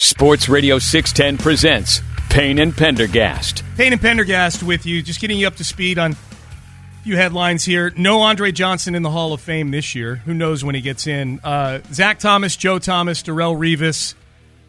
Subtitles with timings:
[0.00, 3.64] Sports Radio 610 presents Payne and Pendergast.
[3.76, 7.64] Payne and Pendergast with you, just getting you up to speed on a few headlines
[7.64, 7.92] here.
[7.96, 10.14] No Andre Johnson in the Hall of Fame this year.
[10.14, 11.40] Who knows when he gets in?
[11.42, 14.14] Uh, Zach Thomas, Joe Thomas, Darrelle Revis,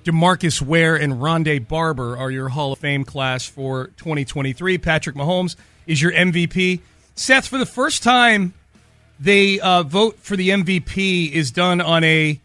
[0.03, 4.79] Demarcus Ware, and Rondé Barber are your Hall of Fame class for 2023.
[4.79, 5.55] Patrick Mahomes
[5.85, 6.79] is your MVP.
[7.13, 8.55] Seth, for the first time,
[9.19, 12.39] they uh, vote for the MVP is done on a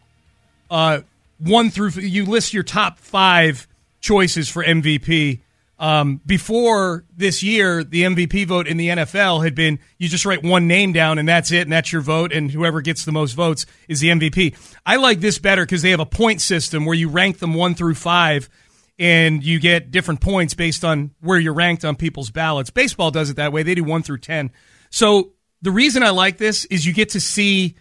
[0.69, 0.99] uh,
[1.37, 1.89] one through.
[1.91, 3.67] You list your top five
[3.99, 5.41] choices for MVP.
[5.77, 10.41] Um, before this year, the MVP vote in the NFL had been you just write
[10.41, 13.33] one name down and that's it, and that's your vote, and whoever gets the most
[13.33, 14.55] votes is the MVP.
[14.85, 17.75] I like this better because they have a point system where you rank them one
[17.75, 18.49] through five,
[18.97, 22.69] and you get different points based on where you're ranked on people's ballots.
[22.69, 24.51] Baseball does it that way; they do one through ten.
[24.91, 27.75] So the reason I like this is you get to see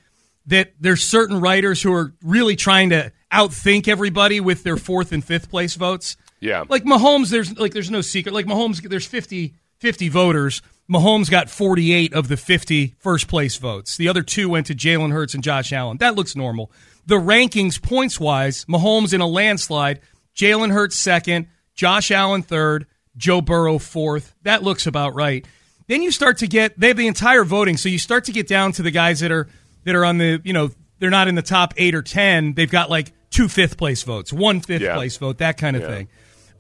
[0.46, 5.24] that there's certain writers who are really trying to outthink everybody with their fourth and
[5.24, 6.16] fifth place votes.
[6.40, 6.64] Yeah.
[6.68, 8.34] Like Mahomes, there's like there's no secret.
[8.34, 10.62] Like Mahomes, there's 50, 50 voters.
[10.90, 13.96] Mahomes got 48 of the 50 first place votes.
[13.96, 15.96] The other two went to Jalen Hurts and Josh Allen.
[15.98, 16.70] That looks normal.
[17.06, 20.00] The rankings points wise, Mahomes in a landslide,
[20.36, 22.86] Jalen Hurts second, Josh Allen third,
[23.16, 24.34] Joe Burrow fourth.
[24.42, 25.46] That looks about right.
[25.86, 28.46] Then you start to get they have the entire voting, so you start to get
[28.46, 29.48] down to the guys that are
[29.84, 32.54] that are on the you know they're not in the top eight or ten.
[32.54, 34.94] They've got like two fifth place votes, one fifth Yeah.
[34.94, 35.88] place vote, that kind of Yeah.
[35.88, 36.08] thing.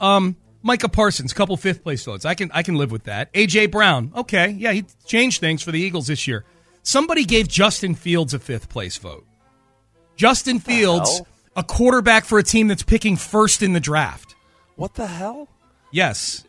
[0.00, 2.24] Um, Micah Parsons, couple fifth place votes.
[2.24, 3.30] I can I can live with that.
[3.34, 6.44] AJ Brown, okay, yeah, he changed things for the Eagles this year.
[6.82, 9.24] Somebody gave Justin Fields a fifth place vote.
[10.16, 11.22] Justin Fields,
[11.56, 14.34] a quarterback for a team that's picking first in the draft.
[14.76, 15.48] What the hell?
[15.90, 16.44] Yes,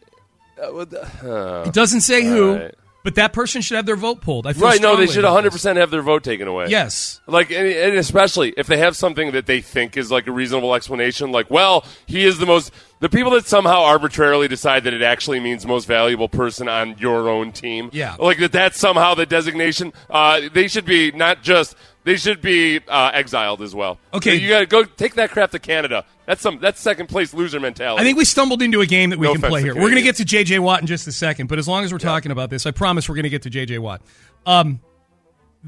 [0.62, 2.76] Uh, what the- it doesn't say who, right.
[3.06, 4.48] But that person should have their vote pulled.
[4.48, 4.82] I feel right?
[4.82, 6.66] No, they should 100 percent have their vote taken away.
[6.70, 10.32] Yes, Like, and, and especially if they have something that they think is like a
[10.32, 12.72] reasonable explanation, like, well, he is the most.
[13.02, 17.30] The people that somehow arbitrarily decide that it actually means most valuable person on your
[17.30, 18.16] own team, Yeah.
[18.18, 18.52] like that.
[18.52, 19.94] That's somehow the designation.
[20.10, 21.76] Uh, they should be not just.
[22.06, 23.98] They should be uh, exiled as well.
[24.14, 24.36] Okay.
[24.36, 26.06] you got to go take that crap to Canada.
[26.28, 26.60] That's some.
[26.60, 28.00] That's second place loser mentality.
[28.00, 29.74] I think we stumbled into a game that we No can play here.
[29.74, 30.60] We're going to get to J.J.
[30.60, 33.10] Watt in just a second, but as long as we're talking about this, I promise
[33.10, 33.80] we're going to get to J.J.
[33.80, 34.02] Watt.
[34.46, 34.80] Um,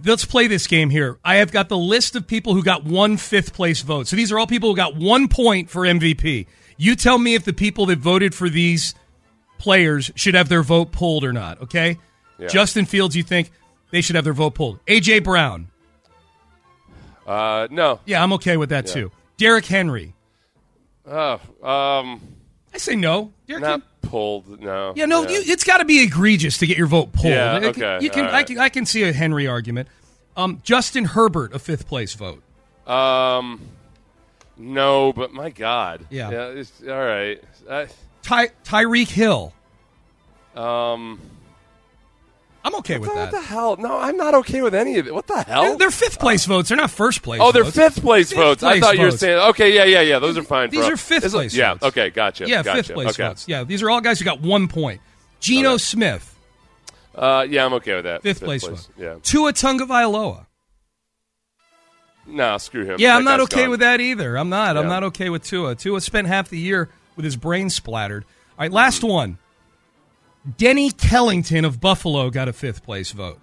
[0.06, 1.18] let's play this game here.
[1.26, 4.08] I have got the list of people who got one fifth place vote.
[4.08, 6.46] So these are all people who got one point for MVP.
[6.78, 8.94] You tell me if the people that voted for these
[9.58, 11.97] players should have their vote pulled or not, okay?
[12.38, 12.47] Yeah.
[12.47, 13.50] Justin Fields, you think
[13.90, 14.80] they should have their vote pulled.
[14.88, 15.20] A.J.
[15.20, 15.70] Brown.
[17.28, 18.00] Uh, no.
[18.06, 19.12] Yeah, I'm okay with that too.
[19.38, 20.14] Derrick Henry.
[21.06, 22.22] Oh, um,
[22.74, 23.34] I say no.
[23.47, 24.62] Derrick not Hen- pulled.
[24.62, 24.94] No.
[24.96, 27.34] Yeah, no, You, it's got to be egregious to get your vote pulled.
[27.34, 29.90] Yeah, I can- okay, You can, all I can, I can see a Henry argument.
[30.38, 32.41] Um, Justin Herbert, a fifth place vote.
[32.90, 33.59] Um,
[34.58, 36.06] no, but my God.
[36.09, 36.32] Yeah.
[36.32, 36.47] Yeah.
[36.47, 37.44] It's, all right.
[37.70, 37.88] I,
[38.22, 39.53] Ty, Tyreek Hill.
[40.56, 41.20] um.
[42.67, 43.16] I'm okay with that.
[43.16, 43.78] What the hell?
[43.78, 45.14] No, I'm not okay with any of it.
[45.14, 45.64] What the hell?
[45.64, 46.67] They're, they're fifth place votes.
[46.69, 47.40] They're not first place.
[47.41, 47.75] oh, they're votes.
[47.75, 48.64] fifth place Fifth votes.
[48.64, 49.22] I place thought you were votes.
[49.22, 49.40] saying.
[49.49, 50.19] Okay, yeah, yeah, yeah.
[50.19, 50.69] Those are fine.
[50.69, 51.73] These for- are fifth Is it- place Yeah.
[51.75, 51.84] votes.
[51.85, 52.09] Okay.
[52.09, 52.47] Gotcha.
[52.47, 52.84] Yeah, gotcha.
[52.84, 53.28] fifth place okay.
[53.29, 53.46] votes.
[53.47, 55.02] Yeah, these are all guys who got one point.
[55.40, 55.78] Geno.
[55.78, 56.35] Smith,
[57.16, 58.22] Uh, yeah, I'm okay with that.
[58.22, 58.87] fifth, place, vote.
[58.97, 59.16] Yeah.
[59.23, 60.46] Tua Tagovailoa.
[62.25, 62.97] nah, screw him.
[62.99, 63.70] Yeah, That I'm not guy's okay gone.
[63.72, 64.35] with that either.
[64.37, 64.75] I'm not.
[64.78, 64.90] I'm Yeah.
[64.90, 65.75] not okay with Tua.
[65.75, 68.25] Tua spent half the year with his brain splattered.
[68.58, 69.37] All right, last one.
[70.57, 73.39] Denny Kellington of Buffalo got a fifth place vote.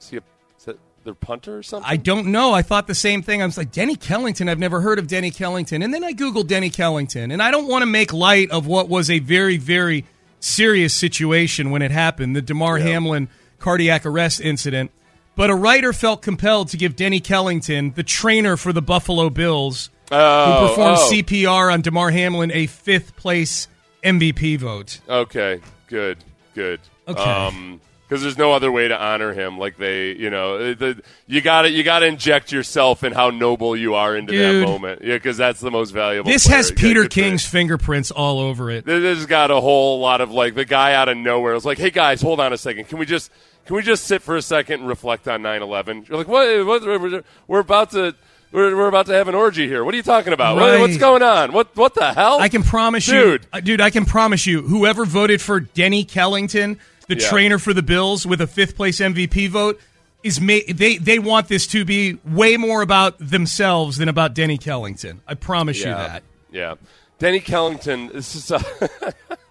[0.00, 0.22] Is he a,
[0.58, 1.90] is that their punter or something?
[1.90, 2.52] I don't know.
[2.52, 3.42] I thought the same thing.
[3.42, 4.48] I was like, Denny Kellington.
[4.48, 5.84] I've never heard of Denny Kellington.
[5.84, 7.32] And then I Googled Denny Kellington.
[7.32, 10.04] And I don't want to make light of what was a very, very
[10.40, 13.28] serious situation when it happened the Damar Hamlin
[13.58, 14.90] cardiac arrest incident.
[15.36, 19.90] But a writer felt compelled to give Denny Kellington, the trainer for the Buffalo Bills,
[20.10, 21.10] Oh, who performed oh.
[21.10, 23.68] CPR on Damar Hamlin, a fifth place
[24.02, 25.00] MVP vote.
[25.08, 26.18] Okay, good,
[26.54, 26.80] good.
[27.08, 27.20] Okay.
[27.20, 29.58] Um, because there's no other way to honor him.
[29.58, 33.12] Like they, you know, uh, the, you got to you got to inject yourself in
[33.12, 34.62] how noble you are into Dude.
[34.62, 35.02] that moment.
[35.02, 36.30] Yeah, because that's the most valuable.
[36.30, 36.56] This player.
[36.58, 37.24] has Peter good for you.
[37.24, 38.84] King's fingerprints all over it.
[38.84, 41.78] This has got a whole lot of like the guy out of nowhere was like,
[41.78, 42.88] "Hey guys, hold on a second.
[42.88, 43.32] Can we just
[43.64, 46.66] can we just sit for a second and reflect on 9/11?" You're like, "What?
[46.66, 48.14] what we're about to."
[48.54, 49.82] We're, we're about to have an orgy here.
[49.84, 50.54] What are you talking about?
[50.56, 51.52] What- what's going on?
[51.52, 52.38] What what the hell?
[52.40, 53.42] I can promise Dude.
[53.42, 53.80] you, uh, dude.
[53.80, 56.78] I can promise you, whoever voted for Denny Kellington,
[57.08, 57.28] the Yeah.
[57.28, 59.80] trainer for the Bills, with a fifth place MVP vote,
[60.22, 64.56] is ma- they they want this to be way more about themselves than about Denny
[64.56, 65.18] Kellington.
[65.26, 66.22] I promise you that.
[66.52, 66.74] Yeah.
[67.18, 68.12] Denny Kellington.
[68.12, 68.50] This is.
[68.52, 68.62] Uh,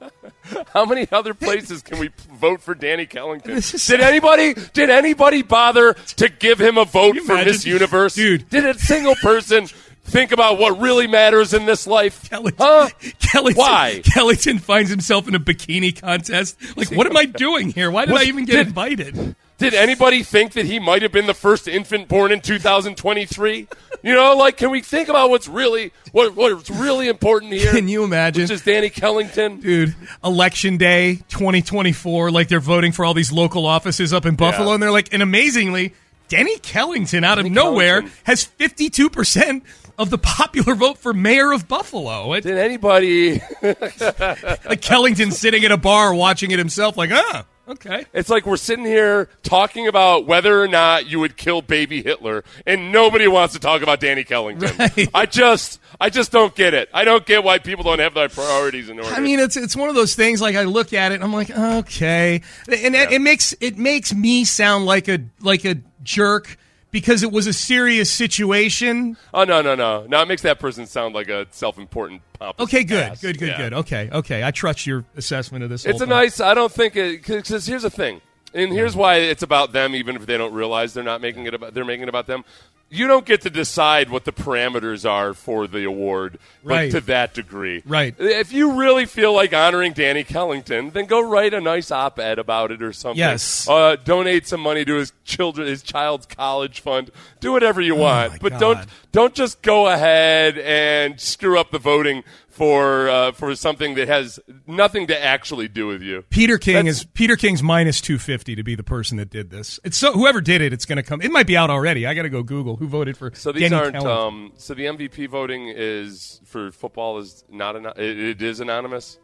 [0.74, 3.88] how many other places can we vote for Danny Kellington?
[3.88, 4.54] Did anybody?
[4.74, 7.54] Did anybody bother to give him a vote for imagine?
[7.54, 8.50] Miss Universe, Dude.
[8.50, 9.68] Did a single person
[10.06, 12.30] think about what really matters in this life?
[12.30, 12.90] Kellington, Huh?
[13.20, 14.02] Kellington, Why?
[14.04, 16.58] Kellington finds himself in a bikini contest.
[16.76, 17.90] Like, what am I doing here?
[17.90, 19.36] Why did I even get did- invited?
[19.60, 23.68] Did anybody think that he might have been the first infant born in 2023?
[24.04, 27.72] You know, like, can we think about what's really what what's really important here?
[27.72, 28.44] Can you imagine?
[28.44, 29.62] Which is Danny Kellington.
[29.62, 34.68] Dude, election day 2024, like they're voting for all these local offices up in Buffalo,
[34.70, 34.74] Yeah.
[34.74, 35.94] and they're like, and amazingly,
[36.28, 38.12] Denny Kellington out of nowhere Kellington.
[38.26, 39.62] has 52%
[39.98, 42.34] of the popular vote for mayor of Buffalo.
[42.34, 43.34] It, Did anybody?
[43.62, 48.06] like Kellington sitting at a bar watching it himself, like, ah, okay.
[48.14, 52.44] It's like we're sitting here talking about whether or not you would kill baby Hitler,
[52.66, 54.74] and nobody wants to talk about Danny Kellington.
[54.84, 55.10] Right.
[55.14, 56.90] I just, I just don't get it.
[56.94, 59.14] I don't get why people don't have their priorities in order.
[59.14, 60.42] I mean, it's it's one of those things.
[60.42, 64.14] Like I look at it, and I'm like, okay, and it, it makes it makes
[64.14, 66.58] me sound like a like a jerk
[66.94, 69.18] because it was a serious situation.
[69.34, 70.22] oh no, no, no, no!
[70.22, 72.64] It makes that person sound like a self-important pompous.
[72.64, 73.22] Okay, good, ass.
[73.22, 73.58] good, good, Yeah.
[73.58, 73.74] good.
[73.74, 74.44] Okay, okay.
[74.46, 75.84] I trust your assessment of this.
[75.86, 76.10] It's whole a thing.
[76.10, 76.40] nice.
[76.40, 78.22] I don't think it because here's the thing,
[78.54, 81.54] and here's why it's about them, even if they don't realize they're not making it
[81.54, 81.74] about.
[81.74, 82.44] They're making it about them.
[82.90, 86.92] You don't get to decide what the parameters are for the award, Right.
[86.92, 87.82] to that degree.
[87.88, 88.14] Right.
[88.20, 92.72] If you really feel like honoring Danny Kellington, then go write a nice op-ed about
[92.72, 93.18] it or something.
[93.18, 93.68] Yes.
[93.68, 97.10] Uh, donate some money to his children, his child's college fund.
[97.40, 98.60] Do whatever you want, Oh my but God.
[98.60, 98.80] don't
[99.12, 102.24] don't just go ahead and screw up the voting
[102.54, 106.24] for uh, for something that has nothing to actually do with you.
[106.30, 109.50] Peter King That's- is Peter King's minus two fifty to be the person that did
[109.50, 109.80] this.
[109.84, 111.22] It's so whoever did it, it's going to come.
[111.22, 112.06] It might be out already.
[112.06, 113.32] I got to go Google who voted for.
[113.34, 113.98] So these Danny aren't.
[113.98, 119.18] Um, so the MVP voting is for football is not an, it, it is anonymous.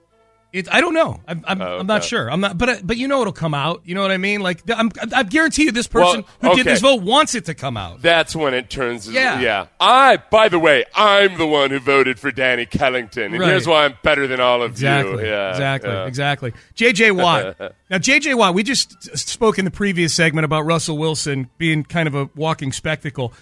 [0.51, 1.19] It, I don't know.
[1.27, 2.29] I'm, I'm, Oh, I'm not sure.
[2.31, 3.81] I'm not, but but you know it'll come out.
[3.85, 4.41] You know what I mean?
[4.41, 7.53] Like I'm, I guarantee you, this person Well, who did this vote wants it to
[7.53, 8.01] come out.
[8.01, 9.07] That's when it turns.
[9.07, 9.39] Yeah.
[9.41, 9.67] yeah.
[9.79, 13.49] I, by the way, I'm the one who voted for Danny Kellington, and Right.
[13.49, 15.23] here's why I'm better than all of Exactly.
[15.25, 15.29] you.
[15.29, 15.91] Yeah, exactly.
[15.91, 16.05] yeah.
[16.05, 16.53] Exactly.
[16.73, 17.11] J.J.
[17.19, 17.55] Watt.
[17.91, 18.33] now, J.J.
[18.33, 18.55] Watt.
[18.55, 22.71] We just spoke in the previous segment about Russell Wilson being kind of a walking
[22.71, 23.33] spectacle.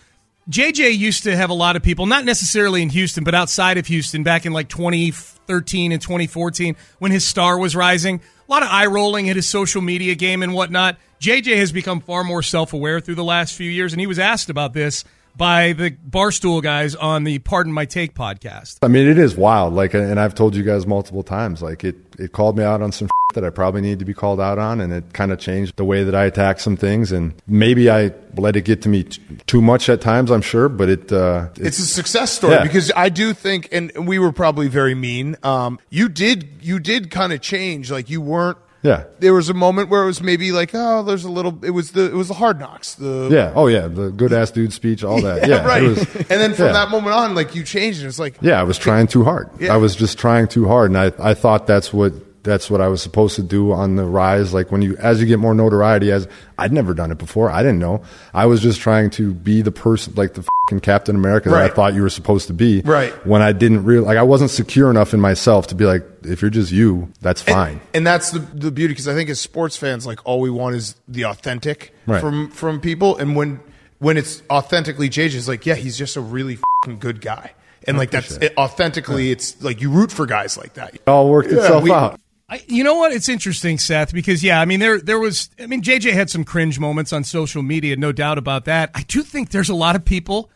[0.49, 0.91] J.J.
[0.91, 4.23] used to have a lot of people, not necessarily in Houston, but outside of Houston,
[4.23, 8.21] back in like 2013 and 2014 when his star was rising.
[8.47, 10.97] A lot of eye rolling at his social media game and whatnot.
[11.19, 11.57] J.J.
[11.57, 14.49] has become far more self aware through the last few years, and he was asked
[14.49, 15.03] about this
[15.37, 18.77] by the Barstool guys on the Pardon My Take podcast.
[18.81, 19.73] I mean, it is wild.
[19.73, 21.61] Like, and I've told you guys multiple times.
[21.61, 24.41] Like, it it called me out on some that I probably need to be called
[24.41, 27.11] out on, and it kind of changed the way that I attack some things.
[27.11, 30.31] And maybe I let it get to me t- too much at times.
[30.31, 32.63] I'm sure, but it uh, it's a success story Yeah.
[32.63, 35.35] because I do think, and we were probably very mean.
[35.43, 37.91] Um, you did, you did kind of change.
[37.91, 38.57] Like you weren't.
[38.83, 39.05] Yeah.
[39.19, 41.63] There was a moment where it was maybe like, oh, there's a little.
[41.63, 42.95] It was the, it was the hard knocks.
[42.95, 43.53] The yeah.
[43.55, 45.37] Oh yeah, the good ass dude speech, all that.
[45.47, 45.83] Yeah, right.
[45.83, 46.73] It was, and then from yeah.
[46.73, 49.49] that moment on, like you changed, and it's like, Yeah, I was trying too hard.
[49.59, 49.73] Yeah.
[49.73, 52.13] I was just trying too hard, and I, I thought that's what
[52.47, 54.53] that's what I was supposed to do on the rise.
[54.53, 56.27] Like when you as you get more notoriety, as
[56.57, 58.01] I'd never done it before, I didn't know.
[58.33, 61.67] I was just trying to be the person, like the fucking Captain America that I
[61.67, 62.81] thought you were supposed to be.
[62.81, 63.11] Right.
[63.27, 66.41] When I didn't real like I wasn't secure enough in myself to be like, if
[66.41, 67.81] you're just you, that's fine.
[67.93, 70.75] And that's the the beauty because I think as sports fans, like all we want
[70.75, 72.21] is the authentic Right.
[72.21, 73.17] from from people.
[73.17, 73.59] And when
[73.99, 77.51] when it's authentically JJ, it's like, yeah, he's just a really fucking good guy.
[77.87, 80.95] And like that's it, authentically, it's like you root for guys like that.
[80.95, 82.19] It all worked itself we- out.
[82.49, 83.11] I, you know what?
[83.11, 86.43] It's interesting, Seth, because yeah, I mean there there was I mean JJ had some
[86.45, 88.91] cringe moments on social media, no doubt about that.
[88.95, 90.49] I do think there's a lot of people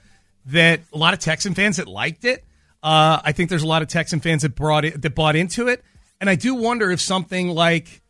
[0.46, 2.46] that a lot of Texan fans that liked it.
[2.82, 5.68] Uh, I think there's a lot of Texan fans that brought it that bought into
[5.68, 5.84] it,
[6.22, 8.02] and I do wonder if something like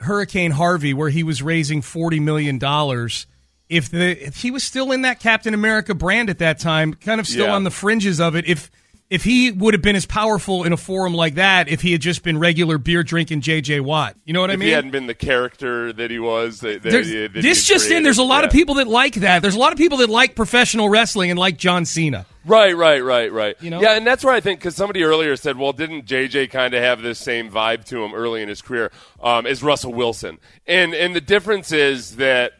[0.00, 3.26] Hurricane Harvey, where he was raising forty million dollars,
[3.70, 7.18] if the if he was still in that Captain America brand at that time, kind
[7.18, 7.54] of still Yeah.
[7.54, 8.70] on the fringes of it, if
[9.08, 12.00] if he would have been as powerful in a forum like that, if he had
[12.00, 14.66] just been regular beer drinking JJ Watt, you know what I if mean?
[14.66, 18.18] he hadn't been the character that he was, that, that, that this just in, there's
[18.18, 19.42] a lot of people that like that.
[19.42, 22.26] There's a lot of people that like professional wrestling and like John Cena.
[22.44, 23.56] Right, right, right, right.
[23.60, 23.80] You know?
[23.80, 26.82] Yeah, and that's where I think because somebody earlier said, "Well, didn't JJ kind of
[26.82, 30.94] have this same vibe to him early in his career um, as Russell Wilson?" And
[30.94, 32.52] and the difference is that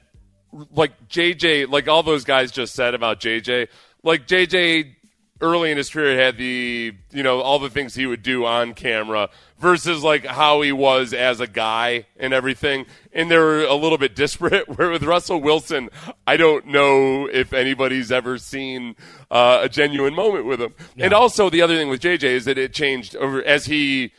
[0.73, 3.69] like JJ, like all those guys just said about JJ,
[4.03, 4.96] like JJ
[5.41, 8.75] early in his career had the you know all the things he would do on
[8.75, 9.29] camera
[9.59, 12.87] versus like how he was as a guy and everything.
[13.13, 15.91] And they're a little bit disparate where with russell wilson
[16.27, 18.97] i don't know if anybody's ever seen
[19.31, 20.75] uh, a genuine moment with him.
[20.97, 24.13] And also the other thing with jj is that it changed over as he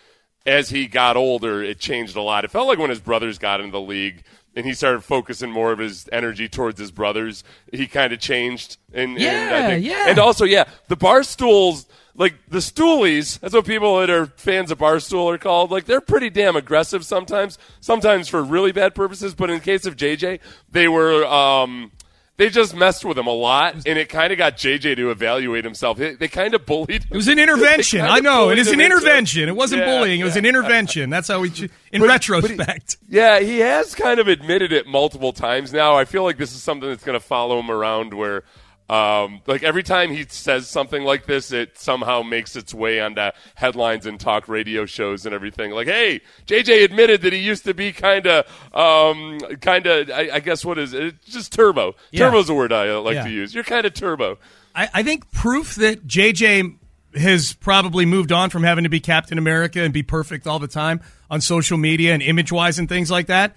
[0.48, 3.60] as he got older it changed a lot it felt like when his brothers got
[3.60, 4.24] into the league
[4.56, 7.44] and he started focusing more of his energy towards his brothers.
[7.72, 10.06] He kind of changed, and and, Yeah, I think, yeah.
[10.10, 11.86] and also yeah, the bar stools,
[12.16, 13.39] like the stoolies.
[13.39, 15.70] That's what people that are fans of barstool are called.
[15.70, 17.60] Like they're pretty damn aggressive sometimes.
[17.82, 20.39] Sometimes for really bad purposes, but in the case of JJ,
[20.72, 21.24] they were.
[21.24, 21.92] um
[22.38, 25.63] they just messed with him a lot, and it kind of got JJ to evaluate
[25.63, 25.98] himself.
[25.98, 27.06] They, they kind of bullied.
[27.10, 28.01] It was an intervention.
[28.01, 29.50] I know it bullied an him into- intervention.
[29.50, 30.20] It wasn't Yeah, bullying.
[30.20, 31.10] It was an intervention.
[31.10, 31.51] That's how we,
[31.91, 32.98] in But- retrospect.
[33.10, 35.96] Yeah, he has kind of admitted it multiple times now.
[35.96, 38.44] I feel like this is something that's going to follow him around where,
[38.89, 43.29] um, like every time he says something like this, it somehow makes its way onto
[43.56, 45.72] headlines and talk radio shows and everything.
[45.72, 50.29] Like, hey, JJ admitted that he used to be kind of, um, kind of, I,
[50.36, 51.03] I guess what is it?
[51.03, 51.96] It's just turbo.
[52.12, 52.25] Yeah.
[52.27, 53.24] Turbo's a word I like Yeah.
[53.25, 53.53] to use.
[53.53, 54.38] You're kind of turbo.
[54.74, 56.77] I, I think proof that JJ
[57.15, 60.67] has probably moved on from having to be Captain America and be perfect all the
[60.67, 63.56] time on social media and image wise and things like that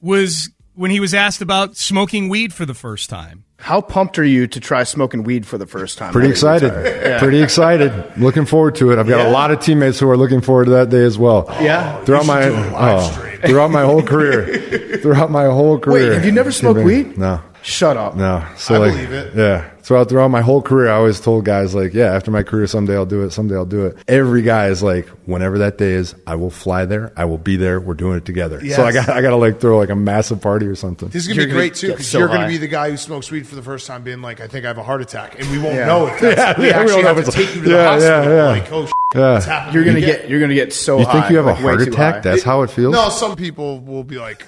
[0.00, 3.44] was when he was asked about smoking weed for the first time.
[3.58, 6.12] How pumped are you to try smoking weed for the first time?
[6.12, 7.02] Pretty How do you excited.
[7.12, 7.18] Yeah.
[7.18, 7.92] Pretty excited.
[8.16, 8.98] Looking forward to it.
[8.98, 9.28] I've got Yeah.
[9.28, 11.46] a lot of teammates who are looking forward to that day as well.
[11.60, 12.02] Yeah.
[12.04, 14.98] Throughout my should do a live oh, throughout my whole career.
[15.02, 16.08] throughout my whole career.
[16.08, 17.18] Wait, have you never smoked weed?
[17.18, 17.40] No.
[17.62, 18.16] Shut up.
[18.16, 18.44] No.
[18.56, 19.34] So I like, believe it.
[19.34, 19.70] Yeah.
[19.82, 22.94] So throughout my whole career, I always told guys like, yeah, after my career, someday
[22.94, 23.30] I'll do it.
[23.32, 23.96] Someday I'll do it.
[24.06, 27.12] Every guy is like, whenever that day is, I will fly there.
[27.16, 27.80] I will be there.
[27.80, 28.64] We're doing it together.
[28.68, 31.08] So I got, I got to like throw like a massive party or something.
[31.08, 32.90] This is gonna You're be gonna great too because so you're gonna be the guy
[32.90, 35.02] who smokes weed for the first time, being like, "I think I have a heart
[35.02, 35.86] attack," and we won't Yeah.
[35.86, 37.68] know if that's, Yeah, we yeah, we actually don't have to it's- take you to
[37.68, 38.24] the yeah, hospital.
[38.24, 38.46] yeah, yeah.
[38.62, 39.36] Like, oh, Yeah.
[39.36, 39.74] it's happening.
[39.74, 40.20] You're gonna again.
[40.20, 41.12] get you're gonna get so You high.
[41.12, 42.14] think you have a like, way heart attack?
[42.14, 42.20] high.
[42.20, 42.92] That's how it feels?
[42.94, 44.46] No, some people will be like,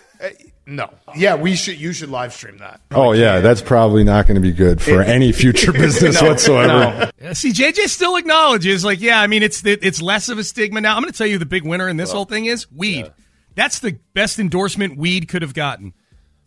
[0.66, 1.78] "No, yeah, we should.
[1.80, 5.02] You should live stream that." Oh yeah, that's probably not going to be good for
[5.02, 7.10] any future business whatsoever.
[7.20, 7.32] No.
[7.32, 10.96] See, JJ still acknowledges, like, yeah, I mean, it's it's less of a stigma now.
[10.96, 13.10] I'm going to tell you the big winner in this whole thing is weed.
[13.54, 15.94] That's the best endorsement weed could have gotten.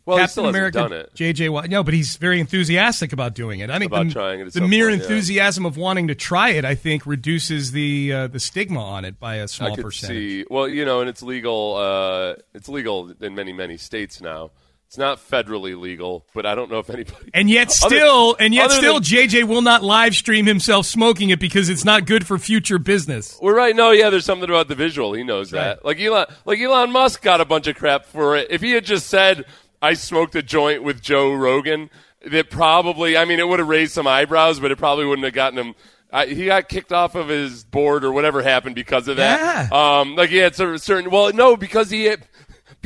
[0.08, 1.14] Well, he Captain America, done it.
[1.14, 1.70] JJ Watt.
[1.70, 3.70] No, but he's very enthusiastic about doing it.
[3.70, 5.04] I think About the, the mere point, yeah.
[5.08, 9.20] enthusiasm of wanting to try it, I think, reduces the uh, the stigma on it
[9.20, 10.18] by a small I could percentage.
[10.18, 10.46] see.
[10.50, 11.76] Well, you know, and it's legal.
[11.76, 14.52] Uh, it's legal in many, many states now.
[14.86, 17.30] It's not federally legal, but I don't know if anybody.
[17.34, 21.30] And yet, Other- still, and yet, still, than- JJ will not live stream himself smoking
[21.30, 23.38] it because it's not good for future business.
[23.42, 23.76] We're right.
[23.76, 25.12] No, yeah, there's something about the visual.
[25.12, 25.84] He knows that.
[25.84, 28.48] Like Elon, like Elon Musk got a bunch of crap for it.
[28.50, 29.44] If he had just said,
[29.81, 31.89] "I smoked a joint with Joe Rogan,"
[32.25, 35.34] that probably, I mean, it would have raised some eyebrows, but it probably wouldn't have
[35.34, 35.75] gotten him.
[36.12, 39.69] I, he got kicked off of his board or whatever happened because of that.
[39.72, 40.00] Yeah.
[40.00, 41.12] Um, like he had cer- certain.
[41.12, 42.25] Well, no, because he had,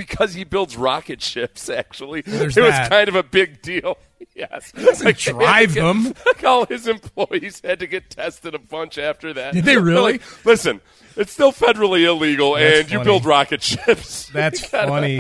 [0.08, 1.70] because he builds rocket ships.
[1.70, 3.98] Actually, it was kind of a big deal.
[4.36, 6.14] Yes, doesn't Like, drive get- them.
[6.26, 9.54] Like all his employees had to get tested a bunch after that.
[9.54, 10.14] Did they really?
[10.14, 10.80] Like, listen,
[11.18, 14.28] it's still federally illegal, That's and you build rocket ships.
[14.30, 15.18] That's funny.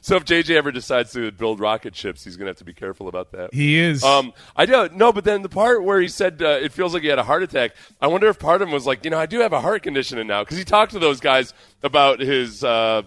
[0.00, 2.72] so if JJ ever decides to build rocket ships, he's going to have to be
[2.72, 3.52] careful about that.
[3.52, 4.02] He is.
[4.02, 7.02] Um, I don't know, but then the part where he said uh, it feels like
[7.02, 7.72] he had a heart attack.
[8.00, 9.82] I wonder if part of him was like, you know, I do have a heart
[9.82, 11.52] condition now because he talked to those guys
[11.82, 13.02] about his uh,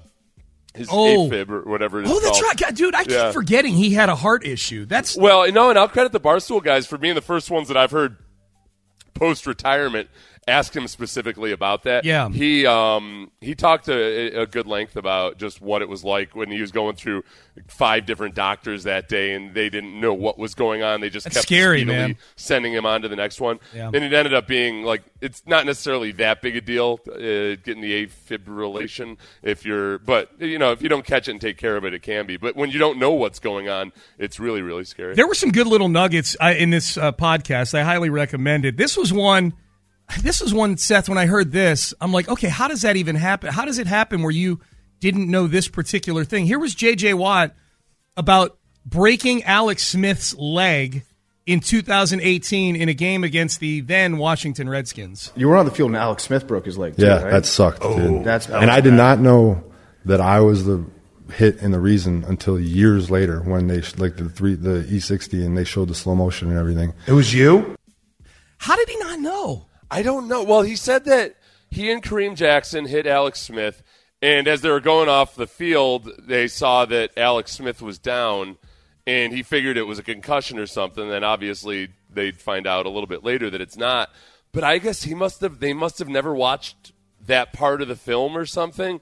[0.75, 1.29] his Oh.
[1.29, 2.43] AFib or whatever it is oh, that's called.
[2.43, 2.95] right, God, dude.
[2.95, 4.85] I keep forgetting he had a heart issue.
[4.85, 7.77] That's Well, no, and I'll credit the Barstool guys for being the first ones that
[7.77, 8.17] I've heard
[9.13, 10.09] post retirement
[10.47, 12.05] asked him specifically about that.
[12.05, 12.29] Yeah.
[12.29, 16.51] he um, he talked a, a good length about just what it was like when
[16.51, 17.23] he was going through
[17.67, 21.01] five different doctors that day, and they didn't know what was going on.
[21.01, 22.17] They just That's kept scary, man.
[22.35, 23.59] sending him on to the next one.
[23.73, 23.87] Yeah.
[23.87, 27.17] And it ended up being like it's not necessarily that big a deal uh,
[27.63, 31.57] getting the afibrillation if you're, but you know if you don't catch it and take
[31.57, 32.37] care of it, it can be.
[32.37, 35.15] But when you don't know what's going on, it's really really scary.
[35.15, 37.73] There were some good little nuggets uh, in this uh, podcast.
[37.73, 38.77] I highly recommend it.
[38.77, 39.53] This was one.
[40.21, 41.09] This is one, Seth.
[41.09, 43.51] When I heard this, I'm like, okay, how does that even happen?
[43.51, 44.59] How does it happen where you
[44.99, 46.45] didn't know this particular thing?
[46.45, 47.15] Here was J.J.
[47.15, 47.53] Watt
[48.15, 51.03] about breaking Alex Smith's leg
[51.45, 55.31] in 2018 in a game against the then Washington Redskins.
[55.35, 56.95] You were on the field and Alex Smith broke his leg.
[56.95, 57.31] Too, Yeah, right?
[57.31, 57.79] that sucked.
[57.81, 58.23] Oh, dude.
[58.23, 59.63] That's and I did not know
[60.05, 60.83] that I was the
[61.33, 65.57] hit and the reason until years later when they like the three the E60 and
[65.57, 66.93] they showed the slow motion and everything.
[67.07, 67.75] It was you.
[68.57, 69.65] How did he not know?
[69.89, 70.43] I don't know.
[70.43, 71.35] Well, he said that
[71.69, 73.83] he and Kareem Jackson hit Alex Smith,
[74.21, 78.57] and as they were going off the field, they saw that Alex Smith was down,
[79.05, 81.09] and he figured it was a concussion or something.
[81.09, 84.09] Then obviously they'd find out a little bit later that it's not.
[84.51, 85.59] But I guess he must have.
[85.59, 86.93] They must have never watched
[87.27, 89.01] that part of the film or something.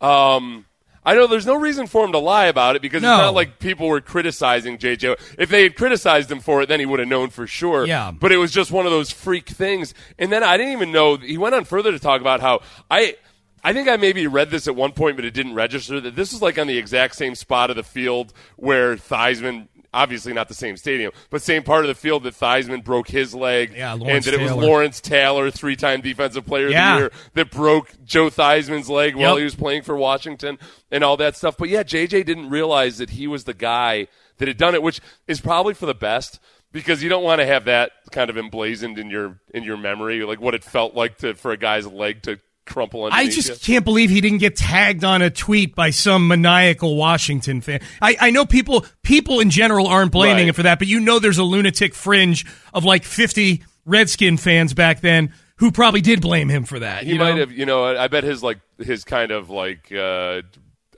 [0.00, 0.64] Um,
[1.04, 3.14] I know there's no reason for him to lie about it because No.
[3.14, 5.16] it's not like people were criticizing JJ.
[5.38, 7.86] If they had criticized him for it, then he would have known for sure.
[7.86, 8.10] Yeah.
[8.10, 9.92] But it was just one of those freak things.
[10.18, 11.16] And then I didn't even know.
[11.16, 13.16] He went on further to talk about how I.
[13.66, 16.32] I think I maybe read this at one point, but it didn't register that this
[16.34, 20.54] was like on the exact same spot of the field where Theismann, obviously not the
[20.54, 24.02] same stadium, but same part of the field that Theismann broke his leg, Yeah, and
[24.02, 24.66] that it was Taylor.
[24.66, 26.92] Lawrence Taylor, three-time Defensive Player Yeah.
[26.92, 30.58] of the Year, that broke Joe Theismann's leg while he was playing for Washington,
[30.90, 31.56] and all that stuff.
[31.56, 34.08] But yeah, JJ didn't realize that he was the guy
[34.38, 36.40] that had done it, which is probably for the best
[36.72, 40.24] because you don't want to have that kind of emblazoned in your in your memory,
[40.24, 43.74] like what it felt like to for a guy's leg to crumple I just you.
[43.74, 47.80] can't believe he didn't get tagged on a tweet by some maniacal Washington fan.
[48.00, 50.48] I, I know people people in general aren't blaming Right.
[50.48, 54.72] him for that, but you know there's a lunatic fringe of like 50 Redskin fans
[54.74, 57.04] back then who probably did blame him for that.
[57.04, 57.40] He you might know?
[57.40, 60.42] have, you know, I bet his like his kind of like uh,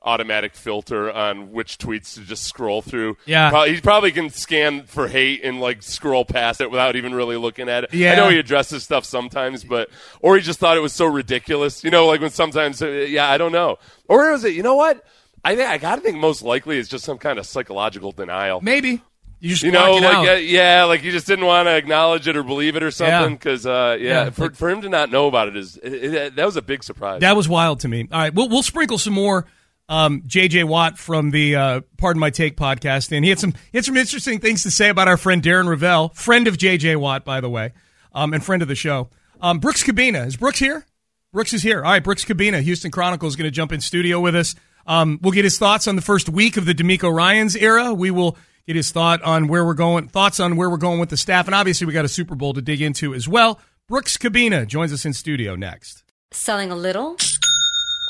[0.06, 3.16] automatic filter on which tweets to just scroll through.
[3.26, 3.50] Yeah.
[3.50, 7.36] Probably, he probably can scan for hate and like scroll past it without even really
[7.36, 7.92] looking at it.
[7.92, 8.12] Yeah.
[8.12, 9.90] I know he addresses stuff sometimes, but
[10.20, 11.82] or he just thought it was so ridiculous.
[11.84, 13.78] You know, like when sometimes, uh, yeah, I don't know.
[14.08, 14.54] Or is it?
[14.54, 15.04] You know what?
[15.44, 18.60] I think I gotta think most likely it's just some kind of psychological denial.
[18.60, 19.02] Maybe.
[19.38, 22.36] You just You know, like uh, yeah, like you just didn't want to acknowledge it
[22.36, 23.32] or believe it or something.
[23.32, 23.36] Yeah.
[23.36, 26.36] Because uh, yeah, Yeah, for, for him to not know about it is it, it,
[26.36, 27.20] that was a big surprise.
[27.20, 28.08] That was wild to me.
[28.10, 29.46] All right, we'll, we'll sprinkle some more
[29.88, 30.64] um, J.J.
[30.64, 33.96] Watt from the uh, Pardon My Take podcast, and he had some he had some
[33.96, 36.96] interesting things to say about our friend Darren Ravel, friend of J.J.
[36.96, 37.72] Watt, by the way,
[38.12, 39.10] um, and friend of the show.
[39.40, 40.86] Um, Brooks Kubena is Brooks here?
[41.32, 41.84] Brooks is here.
[41.84, 44.54] All right, Brooks Kubena, Houston Chronicle is going to jump in studio with us.
[44.86, 47.92] Um, we'll get his thoughts on the first week of the DeMeco Ryans era.
[47.92, 51.10] We will get his thought on where we're going, thoughts on where we're going with
[51.10, 53.60] the staff, and obviously we got a Super Bowl to dig into as well.
[53.88, 56.02] Brooks Kubena joins us in studio next.
[56.32, 57.16] Selling a little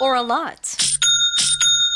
[0.00, 0.95] or a lot?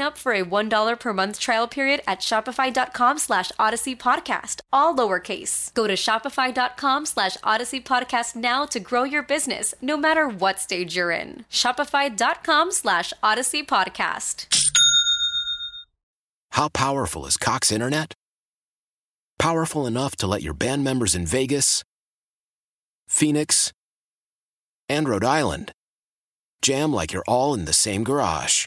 [0.00, 5.72] up for a $1 per month trial period at shopify.com slash odyssey podcast, all lowercase.
[5.74, 10.96] Go to shopify.com slash odyssey podcast now to grow your business, no matter what stage
[10.96, 11.44] you're in.
[11.50, 14.46] Shopify.com slash odyssey podcast.
[16.50, 18.14] How powerful is Cox Internet?
[19.38, 21.82] Powerful enough to let your band members in Vegas,
[23.08, 23.72] Phoenix,
[24.88, 25.72] and Rhode Island
[26.62, 28.66] jam like you're all in the same garage.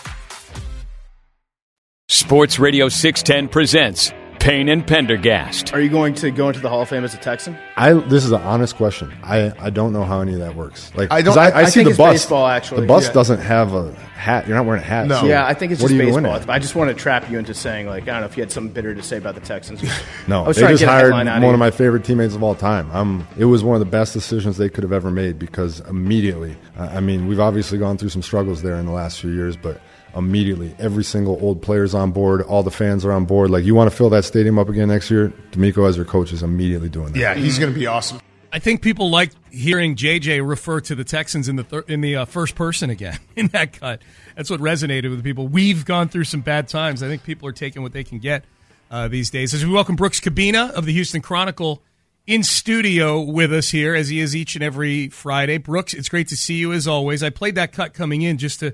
[2.15, 5.71] Sports Radio 610 presents Payne and Pendergast.
[5.73, 7.57] Are you going to go into the Hall of Fame as a Texan?
[7.77, 9.13] I this is an honest question.
[9.23, 10.91] I, I don't know how any of that works.
[10.93, 12.13] Like I don't- I, I- I I see the it's bus.
[12.15, 12.81] baseball, actually.
[12.81, 13.13] the bus Yeah.
[13.13, 14.45] doesn't have a hat.
[14.45, 15.07] You're not wearing a hat.
[15.07, 15.21] No.
[15.21, 16.35] so yeah, I think it's what just are baseball.
[16.35, 16.49] at?
[16.49, 18.51] I just want to trap you into saying like I don't know if you had
[18.51, 19.81] something bitter to say about the Texans.
[20.27, 22.35] No, I was they just to get a hired one of of my favorite teammates
[22.35, 22.91] of all time.
[22.91, 26.57] Um, it was one of the best decisions they could have ever made because immediately,
[26.77, 29.79] I mean, we've obviously gone through some struggles there in the last few years, but
[30.15, 33.49] immediately, every single old player's on board, all the fans are on board.
[33.49, 35.33] Like, you want to fill that stadium up again next year?
[35.51, 37.19] DeMeco as your coach is immediately doing that.
[37.19, 38.19] Yeah, he's going to be awesome.
[38.53, 42.17] I think people like hearing JJ refer to the Texans in the thir- in the
[42.17, 44.01] uh, first person again in that cut.
[44.35, 45.47] That's what resonated with people.
[45.47, 47.01] We've gone through some bad times.
[47.01, 48.43] I think people are taking what they can get
[48.89, 49.53] uh, these days.
[49.53, 51.81] As we welcome Brooks Kubena of the Houston Chronicle
[52.27, 55.57] in studio with us here, as he is each and every Friday.
[55.57, 57.23] Brooks, it's great to see you as always.
[57.23, 58.73] I played that cut coming in just to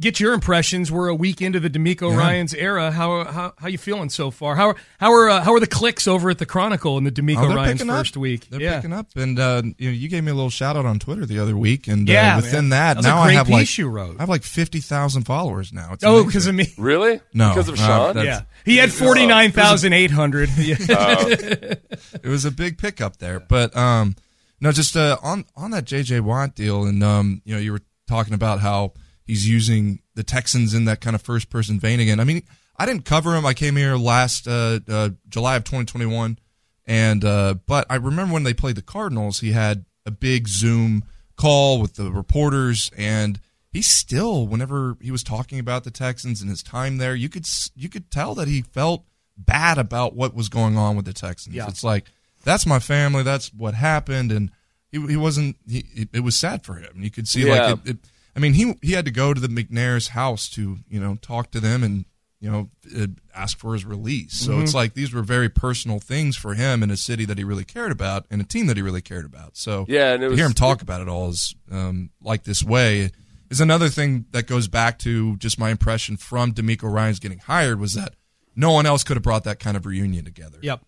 [0.00, 0.90] get your impressions.
[0.90, 2.16] We're a week into the DeMeco Yeah.
[2.16, 2.90] Ryans era.
[2.90, 4.56] How how how you feeling so far?
[4.56, 7.12] How are how are uh, how are the clicks over at the Chronicle in the
[7.12, 7.98] DeMeco Oh, Ryans picking up.
[7.98, 8.48] first week?
[8.48, 8.76] They're yeah.
[8.76, 11.26] picking up, and uh, you know, you gave me a little shout out on Twitter
[11.26, 12.96] the other week, and Yeah, uh, within man.
[12.96, 14.16] that, That now I have like piece you wrote.
[14.18, 15.92] I have like fifty thousand followers now.
[15.92, 16.72] It's Oh, because of me.
[16.78, 17.20] Really?
[17.34, 18.14] No, Because of uh, Sean?
[18.16, 20.48] that's- Yeah, he had forty nine thousand eight hundred.
[20.56, 24.16] it was a big pickup there, but um,
[24.60, 27.82] no, just uh, on on that JJ Watt deal, and um, you know, you were
[28.08, 28.92] talking about how
[29.30, 32.18] he's using the Texans in that kind of first person vein again.
[32.18, 32.42] I mean,
[32.76, 33.46] I didn't cover him.
[33.46, 36.36] I came here last uh, uh, July of 2021,
[36.84, 41.04] and uh, but I remember when they played the Cardinals, he had a big Zoom
[41.36, 43.38] call with the reporters, and
[43.72, 47.46] he still, whenever he was talking about the Texans and his time there, you could
[47.76, 49.04] you could tell that he felt
[49.38, 51.54] bad about what was going on with the Texans.
[51.54, 51.68] Yeah.
[51.68, 52.06] It's like
[52.42, 54.50] that's my family, that's what happened, and
[54.90, 55.56] he, he wasn't.
[55.68, 56.94] He, it, was sad for him.
[56.96, 57.66] You could see Yeah.
[57.66, 57.98] like it, it.
[58.36, 61.50] I mean, he he had to go to the McNair's house to you know talk
[61.52, 62.04] to them and
[62.40, 64.32] you know uh, ask for his release.
[64.34, 64.62] So Mm-hmm.
[64.62, 67.64] it's like these were very personal things for him in a city that he really
[67.64, 69.56] cared about and a team that he really cared about.
[69.56, 72.62] So Yeah, and it to hear him talk about it all is um, like this
[72.64, 73.10] way
[73.50, 77.80] is another thing that goes back to just my impression from DeMeco Ryans getting hired
[77.80, 78.14] was that
[78.54, 80.58] no one else could have brought that kind of reunion together.
[80.62, 80.82] Yep.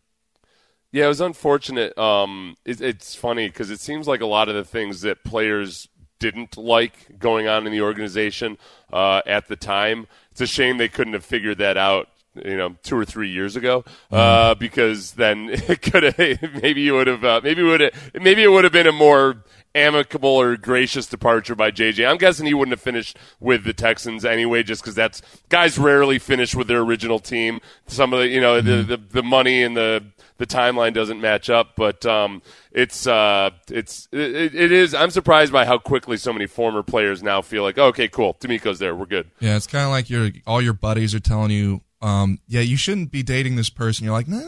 [0.92, 1.96] Yeah, it was unfortunate.
[1.96, 5.88] Um, it, it's funny because it seems like a lot of the things that players
[6.22, 8.56] didn't like going on in the organization
[8.92, 10.06] uh, at the time.
[10.30, 12.08] It's a shame they couldn't have figured that out.
[12.35, 16.94] You know, two or three years ago, uh, because then it could have maybe you
[16.94, 20.56] would have uh, maybe would have maybe it would have been a more amicable or
[20.56, 22.08] gracious departure by JJ.
[22.08, 26.18] I'm guessing he wouldn't have finished with the Texans anyway, just because that's guys rarely
[26.18, 27.61] finish with their original team.
[27.87, 30.02] Some of the you know the, the the money and the
[30.42, 34.92] the timeline doesn't match up, but um, it's uh, it's it, it is.
[34.92, 38.81] I'm surprised by how quickly so many former players now feel like, okay, cool, DeMeco's
[38.81, 39.31] there, we're good.
[39.38, 42.76] Yeah, it's kind of like your all your buddies are telling you, um, yeah, you
[42.76, 44.05] shouldn't be dating this person.
[44.05, 44.40] You're like, no,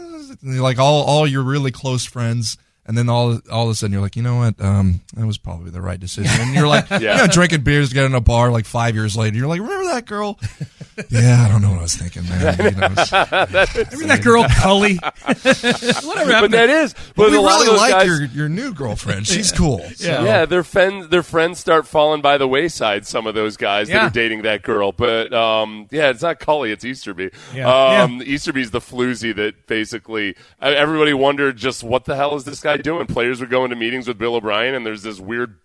[0.42, 3.92] you're like all all your really close friends, and then all all of a sudden
[3.92, 6.32] you're like, you know what, um, that was probably the right decision.
[6.40, 6.98] And you're like, Yeah.
[6.98, 9.36] you know, drinking beers together in a bar like five years later.
[9.36, 10.38] You're like, remember that girl?
[11.10, 12.56] yeah, I don't know what I was thinking, man.
[12.58, 14.96] You know, it's- Remember that girl Culley?
[15.44, 16.54] Whatever But happened?
[16.54, 19.26] that is, but but we a lot really of like guys, your your new girlfriend.
[19.26, 19.80] She's cool.
[19.80, 19.90] Yeah.
[19.94, 23.06] So- Yeah, their friends, their friends start falling by the wayside.
[23.06, 26.70] Some of those guys that are dating that girl, but um, yeah, it's not Culley,
[26.72, 27.30] it's Easterby.
[27.54, 28.02] Yeah.
[28.02, 32.73] Um, Easterby's the floozy that basically everybody wondered just what the hell is this guy
[32.82, 33.06] doing.
[33.06, 35.58] Players would go into meetings with Bill O'Brien, and there's this weird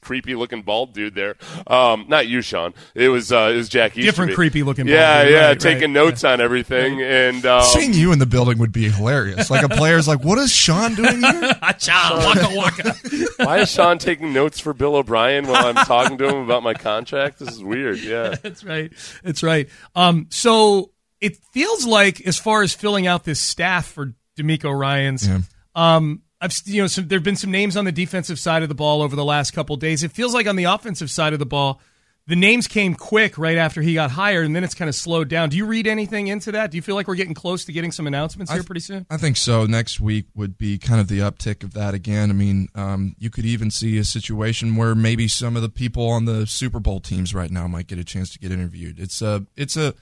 [0.00, 1.34] creepy looking bald dude there.
[1.66, 2.72] Um, not you, Sean.
[2.94, 4.02] It was uh, it was Jack Easterby.
[4.04, 5.32] Different creepy looking bald Yeah, dude.
[5.32, 5.90] yeah, Right, taking right.
[6.04, 9.50] notes on everything and um, Seeing you in the building would be hilarious.
[9.50, 12.94] Like a player's like, "What is Sean doing here?" waka waka.
[13.44, 16.74] Why is Sean taking notes for Bill O'Brien while I'm talking to him about my
[16.74, 17.38] contract?
[17.40, 17.98] This is weird.
[17.98, 18.34] Yeah.
[18.42, 18.92] That's right.
[19.24, 19.68] That's right.
[19.96, 25.26] Um, so it feels like, as far as filling out this staff for DeMeco Ryans,
[25.26, 25.40] Yeah.
[25.74, 28.74] um, I've you know some, there've been some names on the defensive side of the
[28.74, 30.02] ball over the last couple days.
[30.02, 31.80] It feels like on the offensive side of the ball,
[32.26, 35.28] the names came quick right after he got hired, and then it's kind of slowed
[35.28, 35.50] down.
[35.50, 36.72] Do you read anything into that?
[36.72, 39.06] Do you feel like we're getting close to getting some announcements here th- pretty soon?
[39.08, 39.66] I think so.
[39.66, 42.30] Next week would be kind of the uptick of that again.
[42.30, 46.08] I mean, um, you could even see a situation where maybe some of the people
[46.08, 48.98] on the Super Bowl teams right now might get a chance to get interviewed.
[48.98, 49.94] It's a, it's a,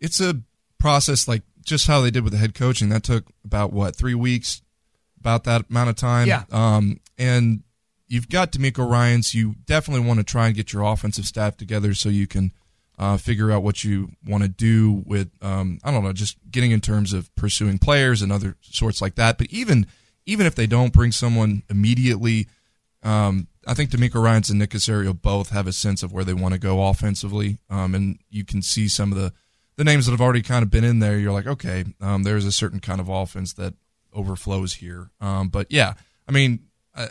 [0.00, 0.40] it's a
[0.78, 2.88] process like just how they did with the head coaching.
[2.88, 4.62] That took about what three weeks,
[5.26, 6.28] about that amount of time.
[6.28, 6.44] Yeah.
[6.52, 7.64] Um, and
[8.06, 9.34] you've got DeMeco Ryans.
[9.34, 12.52] You definitely want to try and get your offensive staff together so you can
[12.96, 16.70] uh, figure out what you want to do with, um, I don't know, just getting
[16.70, 19.36] in terms of pursuing players and other sorts like that.
[19.36, 19.86] But even
[20.26, 22.46] even if they don't bring someone immediately,
[23.02, 26.34] um, I think DeMeco Ryans and Nick Caserio both have a sense of where they
[26.34, 29.32] want to go offensively, um, and you can see some of the
[29.76, 31.18] the names that have already kind of been in there.
[31.18, 33.74] You're like, okay, um, there's a certain kind of offense that
[34.16, 35.10] overflows here.
[35.20, 35.94] Um, but yeah,
[36.28, 36.60] I mean,
[36.94, 37.08] uh,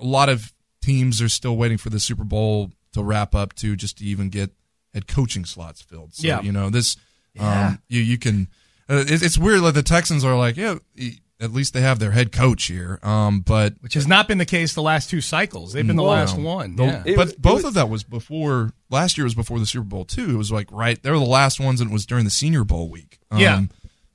[0.00, 3.76] a lot of teams are still waiting for the Super Bowl to wrap up to
[3.76, 4.50] just to even get
[4.94, 6.14] head coaching slots filled.
[6.14, 6.40] So, Yeah.
[6.40, 6.96] you know, this,
[7.34, 7.68] Yeah.
[7.68, 8.48] um, you, you can,
[8.88, 11.98] uh, it, it's weird that the Texans are like, yeah, e- at least they have
[11.98, 12.98] their head coach here.
[13.02, 15.74] Um, but Which has not been the case the last two cycles.
[15.74, 16.76] They've been the last one.
[16.76, 17.02] the- Yeah.
[17.14, 20.06] But was- both was- of that was before last year was before the Super Bowl
[20.06, 20.30] too.
[20.30, 22.64] It was like right they were the last ones, and it was during the Senior
[22.64, 23.18] Bowl week.
[23.30, 23.62] Um, Yeah.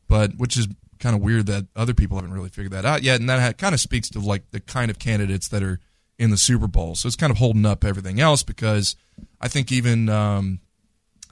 [0.08, 0.67] but which is
[1.02, 3.74] kind of weird that other people haven't really figured that out yet, and that kind
[3.76, 5.80] of speaks to like the kind of candidates that are
[6.18, 6.96] in the Super Bowl.
[6.96, 8.96] So it's kind of holding up everything else because
[9.42, 10.60] I think even um,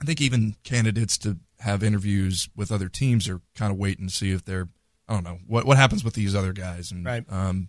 [0.00, 4.12] I think even candidates to have interviews with other teams are kind of waiting to
[4.14, 4.68] see if they're
[5.08, 7.24] I don't know what what happens with these other guys, and Right.
[7.30, 7.68] um,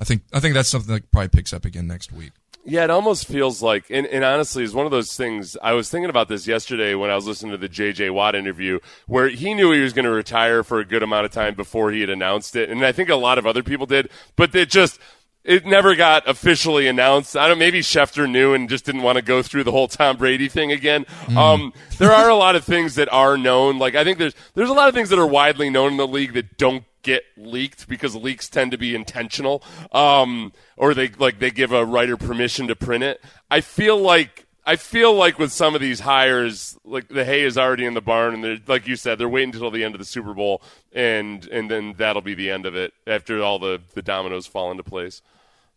[0.00, 2.32] I think I think that's something that probably picks up again next week.
[2.68, 5.56] Yeah, it almost feels like, and, and honestly, it's one of those things.
[5.62, 8.10] I was thinking about this yesterday when I was listening to the J.J.
[8.10, 11.30] Watt interview, where he knew he was going to retire for a good amount of
[11.30, 14.10] time before he had announced it, and I think a lot of other people did,
[14.34, 14.98] but it just
[15.44, 17.36] it never got officially announced.
[17.36, 17.58] I don't.
[17.58, 20.72] Maybe Schefter knew and just didn't want to go through the whole Tom Brady thing
[20.72, 21.06] again.
[21.36, 23.78] Um, there are a lot of things that are known.
[23.78, 26.06] Like I think there's there's a lot of things that are widely known in the
[26.06, 31.38] league that don't get leaked because leaks tend to be intentional, um, or they like
[31.38, 33.22] they give a writer permission to print it.
[33.50, 37.56] I feel like I feel like with some of these hires, like the hay is
[37.56, 40.00] already in the barn, and they're like you said, they're waiting until the end of
[40.00, 40.60] the Super Bowl,
[40.92, 44.72] and and then that'll be the end of it after all the the dominoes fall
[44.72, 45.22] into place.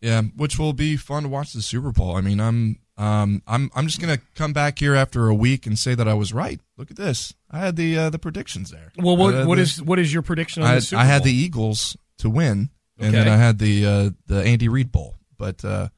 [0.00, 2.16] Yeah, which will be fun to watch the Super Bowl.
[2.16, 5.78] I mean, I'm um I'm I'm just gonna come back here after a week and
[5.78, 6.60] say that I was right.
[6.76, 7.34] Look at this.
[7.50, 8.92] I had the uh, the predictions there.
[8.96, 11.04] well, what, had what the- is what is your prediction on I, the Super I
[11.06, 15.16] had the Eagles to win, and then I had the uh, the Andy Reid Bowl,
[15.38, 15.88] but uh,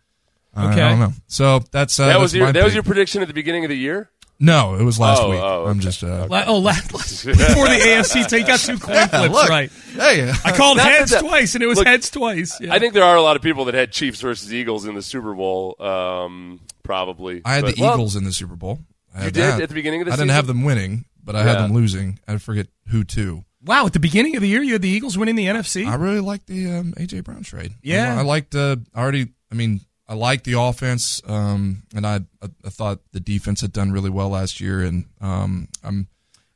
[0.55, 0.83] I- Okay.
[0.83, 1.13] I don't know.
[1.27, 3.65] So that's uh, that that's was your my that was your prediction at the beginning
[3.65, 4.11] of the year.
[4.43, 4.75] No.
[4.75, 5.41] It was last Oh, week.
[5.41, 5.81] oh, I'm okay.
[5.81, 9.49] just uh, La- oh, last, before the AFC, take out two coin flips, look.
[9.49, 9.71] right?
[9.95, 10.31] hey.
[10.45, 12.61] I called Not heads that- twice, and it was look, heads twice.
[12.61, 12.75] Yeah.
[12.75, 15.03] I think there are a lot of people that had Chiefs versus Eagles in the
[15.03, 15.77] Super Bowl.
[15.83, 17.41] Um, probably.
[17.45, 18.81] I had But- the well, Eagles in the Super Bowl.
[19.15, 19.63] I You did that.
[19.63, 20.23] at the beginning of the season?
[20.23, 22.19] I didn't have them winning, but I had them losing.
[22.27, 23.45] I forget who to.
[23.65, 25.87] wow, at the beginning of the year, you had the Eagles winning the NFC.
[25.87, 27.75] I really liked the um, AJ Brown trade.
[27.83, 28.17] Yeah.
[28.17, 28.55] I, I liked.
[28.55, 29.29] Uh, I already.
[29.51, 29.81] I mean,
[30.13, 34.11] I liked the offense, um, and I, I I thought the defense had done really
[34.11, 34.83] well last year.
[34.83, 36.07] And um, I'm.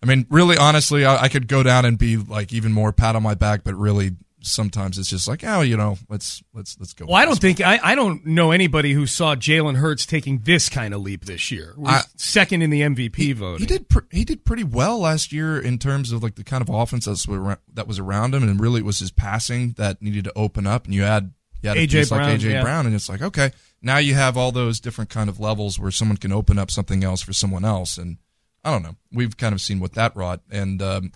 [0.02, 3.16] I mean, really, honestly, I, I could go down and be like even more pat
[3.16, 4.10] on my back, but really,
[4.42, 7.06] sometimes it's just like, oh, you know, let's let's let's go.
[7.06, 10.68] well, I don't think I, I don't know anybody who saw Jalen Hurts taking this
[10.68, 11.74] kind of leap this year.
[11.82, 13.60] I- second in the MVP voting.
[13.60, 13.88] He did.
[13.88, 17.06] Pr- he did pretty well last year in terms of like the kind of offense
[17.06, 20.32] that's wa- that was around him, and really it was his passing that needed to
[20.36, 20.84] open up.
[20.84, 21.32] And you had
[21.66, 21.98] you had a A.J.
[22.00, 22.62] piece like Brown, AJ yeah.
[22.62, 23.50] Brown, and it's like okay,
[23.82, 27.04] now you have all those different kind of levels where someone can open up something
[27.04, 28.18] else for someone else, and
[28.64, 28.96] I don't know.
[29.12, 31.12] We've kind of seen what that wrought, and um,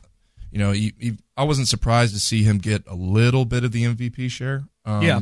[0.50, 3.72] you know, he, he, I wasn't surprised to see him get a little bit of
[3.72, 4.64] the MVP share.
[4.84, 5.20] Um, Yeah.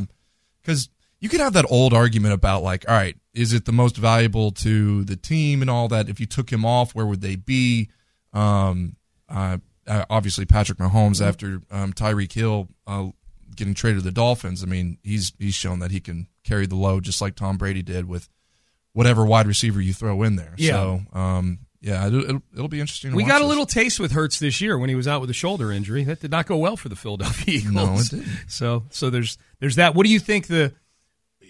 [0.62, 0.88] because
[1.20, 4.50] you could have that old argument about like, all right, is it the most valuable
[4.52, 6.08] to the team and all that?
[6.08, 7.88] If you took him off, where would they be?
[8.32, 8.96] Um,
[9.28, 13.08] uh, uh, obviously Patrick Mahomes after um, Tyreek Hill uh,
[13.58, 14.62] getting traded to the Dolphins.
[14.62, 17.82] I mean, he's he's shown that he can carry the load just like Tom Brady
[17.82, 18.28] did with
[18.92, 20.54] whatever wide receiver you throw in there.
[20.56, 20.72] Yeah.
[20.72, 23.12] So, um, yeah, it'll, it'll, be interesting.
[23.12, 23.48] To we got a this.
[23.48, 26.02] little taste with Hurts this year when he was out with a shoulder injury.
[26.02, 27.74] That did not go well for the Philadelphia Eagles.
[27.74, 28.44] No, it didn't.
[28.48, 29.94] So so there's there's that.
[29.94, 30.74] What do you think the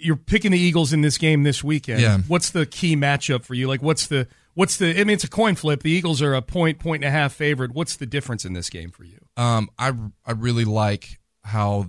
[0.01, 2.01] you're picking the Eagles in this game this weekend.
[2.01, 2.19] Yeah.
[2.29, 3.69] What's the key matchup for you?
[3.69, 4.91] Like, what's the what's the?
[4.91, 5.83] I mean, it's a coin flip.
[5.83, 7.73] The Eagles are a point, point and a half favorite.
[7.73, 9.19] What's the difference in this game for you?
[9.37, 9.93] Um, I
[10.25, 11.19] I really like
[11.49, 11.87] how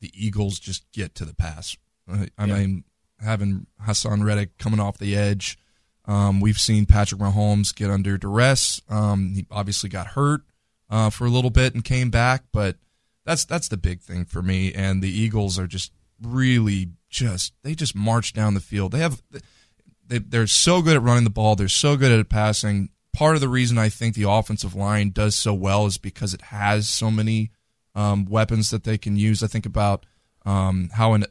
[0.00, 1.76] the Eagles just get to the pass.
[2.08, 2.58] I, I Yeah.
[2.58, 2.84] mean,
[3.20, 5.58] having Haason Reddick coming off the edge,
[6.06, 8.80] um, we've seen Patrick Mahomes get under duress.
[8.88, 10.42] Um, he obviously got hurt
[10.90, 12.76] uh, for a little bit and came back, but
[13.24, 14.72] that's that's the big thing for me.
[14.74, 18.90] And the Eagles are just really just they just march down the field.
[18.92, 19.22] They have
[20.04, 21.54] they, they're so good at running the ball.
[21.54, 22.88] They're so good at passing.
[23.12, 26.42] Part of the reason I think the offensive line does so well is because it
[26.42, 27.50] has so many
[27.94, 29.42] um, weapons that they can use.
[29.42, 30.06] I think about
[30.44, 31.24] um, how in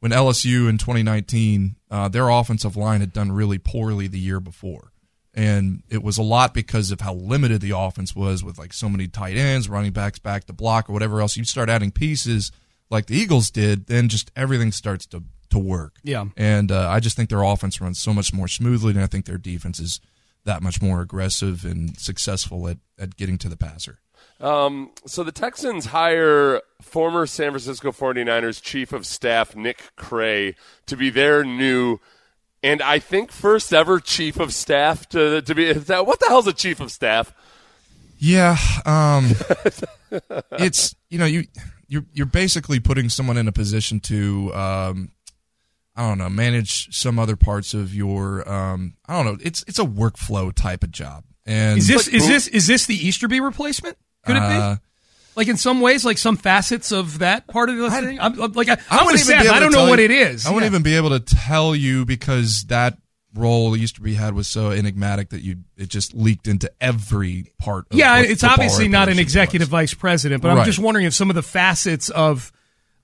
[0.00, 4.92] when LSU in 2019, uh, their offensive line had done really poorly the year before.
[5.32, 8.88] And it was a lot because of how limited the offense was with like so
[8.88, 11.36] many tight ends, running backs back to block or whatever else.
[11.36, 12.50] You start adding pieces
[12.90, 15.98] like the Eagles did, then just everything starts to, to work.
[16.02, 16.24] Yeah.
[16.36, 19.26] And uh, I just think their offense runs so much more smoothly, and I think
[19.26, 20.00] their defense is
[20.44, 24.00] that much more aggressive and successful at, at getting to the passer.
[24.40, 30.54] Um, so the Texans hire former San Francisco 49ers chief of staff Nick Cray
[30.86, 31.98] to be their new
[32.62, 36.46] and I think first ever chief of staff to to be that what the hell's
[36.46, 37.32] a chief of staff?
[38.18, 39.30] Yeah, um,
[40.52, 41.44] it's you know you
[41.88, 45.12] you're you're basically putting someone in a position to um,
[45.96, 49.78] I don't know manage some other parts of your um, I don't know it's it's
[49.78, 53.96] a workflow type of job and Is this is this is this the Easterby replacement?
[54.26, 54.80] Could it Uh, be?
[55.36, 58.20] Like in some ways, like some facets of that part of the thing.
[58.20, 59.48] I'm, I'm- like I, I'm wouldn't even Seth.
[59.50, 60.44] I don't know tell what you- it is.
[60.46, 62.98] I wouldn't even be able to tell you because that
[63.34, 67.52] role used to be had was so enigmatic that you it just leaked into every
[67.58, 67.86] part.
[67.90, 71.30] Of Yeah, it's obviously not an executive vice president, but I'm just wondering if some
[71.30, 72.52] of the facets of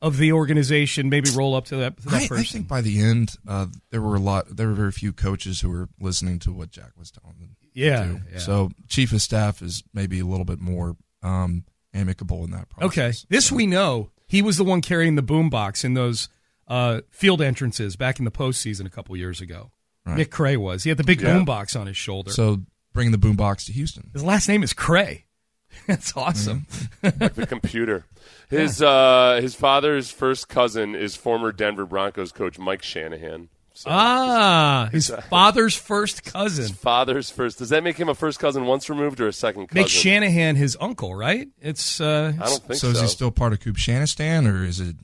[0.03, 3.01] of the organization maybe roll up to that, to that I, I think by the
[3.01, 4.55] end, uh, there were a lot.
[4.55, 7.57] There were very few coaches who were listening to what Jack was telling them.
[7.73, 8.39] Yeah, yeah.
[8.39, 12.87] So chief of staff is maybe a little bit more um, amicable in that process.
[12.87, 14.11] Okay, this we know.
[14.29, 16.29] He was the one carrying the boombox in those
[16.69, 19.71] uh, field entrances back in the postseason a couple years ago.
[20.05, 20.19] Right.
[20.19, 20.83] Nick Cray was.
[20.83, 21.29] He had the big Yeah.
[21.39, 22.31] boombox on his shoulder.
[22.33, 24.11] So bring the boombox to Houston.
[24.13, 25.25] his last name is Cray.
[25.87, 26.67] That's awesome.
[27.03, 28.07] like the computer.
[28.49, 33.49] His uh, his father's first cousin is former Denver Broncos coach Mike Shanahan.
[33.77, 36.63] So ah, his father's first cousin.
[36.63, 37.59] His father's first.
[37.59, 39.83] Does that make him a first cousin once removed or a second cousin?
[39.83, 41.49] Make Shanahan his uncle, right?
[41.61, 42.01] It's.
[42.01, 42.93] Uh, I don't think so.
[42.93, 42.97] so.
[42.97, 44.97] Is he still part of Kubshanistan, or is it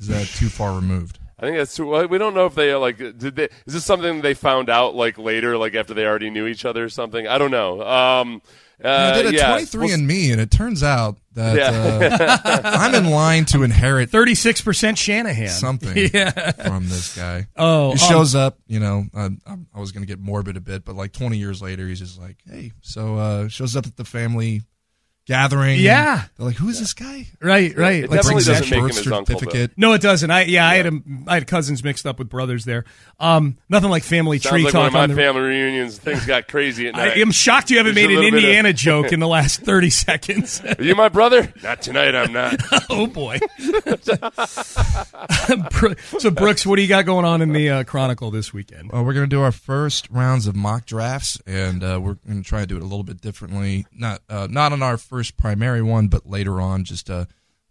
[0.00, 1.20] is that too far removed?
[1.38, 1.90] I think that's true.
[1.90, 3.44] Well, We don't know if they uh, like did they.
[3.66, 6.84] Is this something they found out like later, like after they already knew each other
[6.84, 7.28] or something?
[7.28, 7.82] I don't know.
[7.82, 8.42] Um,
[8.84, 9.48] uh, I did a yeah.
[9.50, 12.38] 23 Well, and me, and it turns out that Yeah.
[12.44, 15.48] uh, I'm in line to inherit 36% Shanahan.
[15.48, 16.52] something Yeah.
[16.52, 17.46] from this guy.
[17.56, 18.58] Oh, he shows up.
[18.66, 19.28] You know, I,
[19.74, 22.20] I was going to get morbid a bit, but like 20 years later, he's just
[22.20, 24.62] like, "Hey," so uh, shows up at the family
[25.26, 25.78] gathering.
[25.80, 26.24] Yeah.
[26.36, 28.04] they're like, "Who is this guy?" Right, right.
[28.04, 29.66] It Like, definitely brings doesn't his make him birth his uncle, though.
[29.76, 30.30] No, it doesn't.
[30.30, 30.92] I yeah, I had a,
[31.28, 32.84] I had cousins mixed up with brothers there.
[33.20, 35.14] Um, nothing like family Sounds tree like one talk of my on the.
[35.16, 35.98] family reunions.
[35.98, 37.16] Things got crazy at night.
[37.16, 39.28] I am shocked you haven't There's made an little bit of- Indiana joke in the
[39.28, 40.60] last thirty seconds.
[40.64, 41.52] Are you my brother?
[41.62, 42.14] Not tonight.
[42.14, 42.60] I'm not.
[42.90, 43.38] oh boy.
[46.18, 48.90] So Brooks, what do you got going on in the uh, Chronicle this weekend?
[48.92, 52.42] Well, we're going to do our first rounds of mock drafts, and uh, we're going
[52.42, 53.86] to try to do it a little bit differently.
[53.92, 57.26] Not uh, not on our first primary one, but later on, just uh,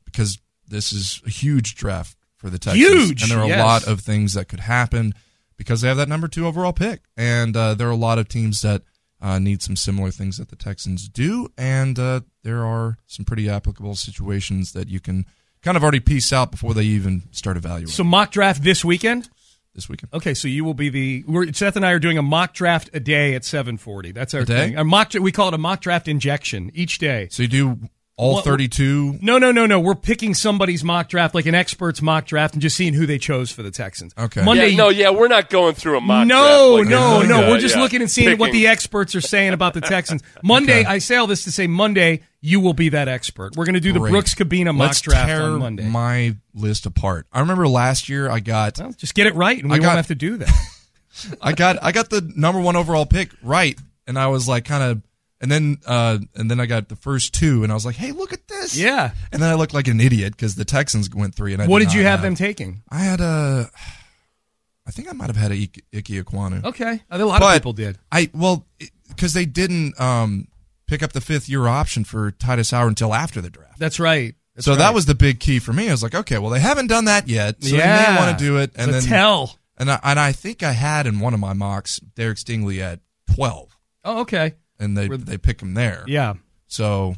[0.05, 3.59] because this is a huge draft for the Texans, Huge, and there are yes.
[3.59, 5.13] a lot of things that could happen
[5.57, 8.27] because they have that number two overall pick, and uh, there are a lot of
[8.27, 8.81] teams that
[9.21, 13.47] uh, need some similar things that the Texans do, and uh, there are some pretty
[13.49, 15.25] applicable situations that you can
[15.61, 19.29] kind of already piece out before they even start evaluating So mock draft this weekend.
[19.73, 20.13] This weekend.
[20.13, 21.23] Okay, so you will be the.
[21.27, 24.11] We're, Seth and I are doing a mock draft a day at seven forty.
[24.11, 24.67] That's our A day?
[24.67, 24.77] thing.
[24.77, 25.13] A mock.
[25.13, 27.27] We call it a mock draft injection each day.
[27.31, 27.79] So you do
[28.21, 29.79] all Well, 32 No, no, no, no.
[29.79, 33.17] We're picking somebody's mock draft, like an expert's mock draft, and just seeing who they
[33.17, 34.13] chose for the Texans.
[34.17, 34.43] Okay.
[34.43, 34.67] Monday.
[34.69, 36.89] Yeah, no, yeah, we're not going through a mock no, draft.
[36.91, 37.35] like no, this, no.
[37.37, 39.81] like, uh, We're just yeah, looking and seeing what the experts are saying about the
[39.81, 40.21] Texans.
[40.43, 40.85] Monday, Okay.
[40.89, 43.55] I say all this to say Monday, you will be that expert.
[43.55, 45.87] We're going to do the Brooks Kubena mock Let's draft tear on Monday.
[45.89, 47.25] my list apart.
[47.33, 49.87] I remember last year I got Well, just get it right, and we I got-
[49.87, 50.49] won't have to do that.
[51.41, 53.77] I got I got the number one overall pick right,
[54.07, 55.01] and I was like kind of,
[55.41, 58.11] and then uh and then I got the first two, and I was like, hey,
[58.13, 59.11] look at this, yeah.
[59.33, 61.79] And then I looked like an idiot because the Texans went three, and I What
[61.79, 62.83] did not you have them taking?
[62.89, 63.69] I had a,
[64.87, 66.63] I think I might have had a Ike, Ike Ekwonu.
[66.65, 67.97] Okay, a lot of people did.
[68.11, 68.65] I well
[69.09, 70.47] because they didn't um
[70.87, 73.79] pick up the fifth year option for Tytus Howard until after the draft.
[73.79, 74.35] That's right.
[74.59, 75.87] so that was the big key for me.
[75.87, 78.05] I was like, okay, well, they haven't done that yet, so Yeah.
[78.05, 78.71] they may want to do it.
[78.75, 79.57] And a then tell.
[79.77, 82.99] And I, and I think I had in one of my mocks Derek Stingley at
[83.33, 84.55] twelve, Oh, okay.
[84.81, 86.03] And they they pick him there.
[86.07, 86.33] Yeah.
[86.67, 87.15] So,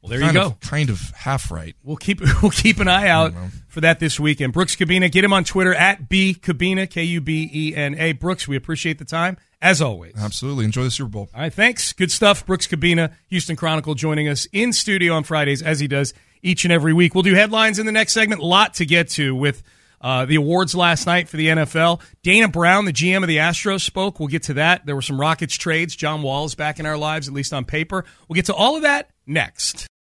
[0.00, 0.46] well, there you go.
[0.46, 1.74] of- kind of half right.
[1.82, 3.32] We'll keep we'll keep an eye out
[3.68, 4.52] for that this weekend.
[4.52, 8.12] Brooks Kubena, get him on Twitter at B Kubena, K U B E N A.
[8.12, 10.14] Brooks, we appreciate the time as always.
[10.18, 11.30] Absolutely, enjoy the Super Bowl.
[11.34, 11.92] All right, thanks.
[11.92, 12.44] Good stuff.
[12.44, 16.12] Brooks Kubena, Houston Chronicle, joining us in studio on Fridays as he does
[16.42, 17.14] each and every week.
[17.14, 18.42] We'll do headlines in the next segment.
[18.42, 19.62] Lot to get to with
[20.02, 22.00] uh, the awards last night for the NFL.
[22.22, 24.18] Dana Brown, the GM of the Astros, spoke.
[24.18, 24.84] We'll get to that.
[24.84, 25.94] There were some Rockets trades.
[25.94, 28.04] John Wall is back in our lives, at least on paper.
[28.28, 29.86] We'll get to all of that next.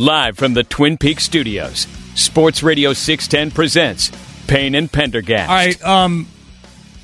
[0.00, 4.10] Live from the Twin Peaks studios, Sports Radio 610 presents
[4.46, 5.50] Payne and Pendergast.
[5.50, 6.26] All right, um,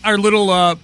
[0.03, 0.77] our little uh,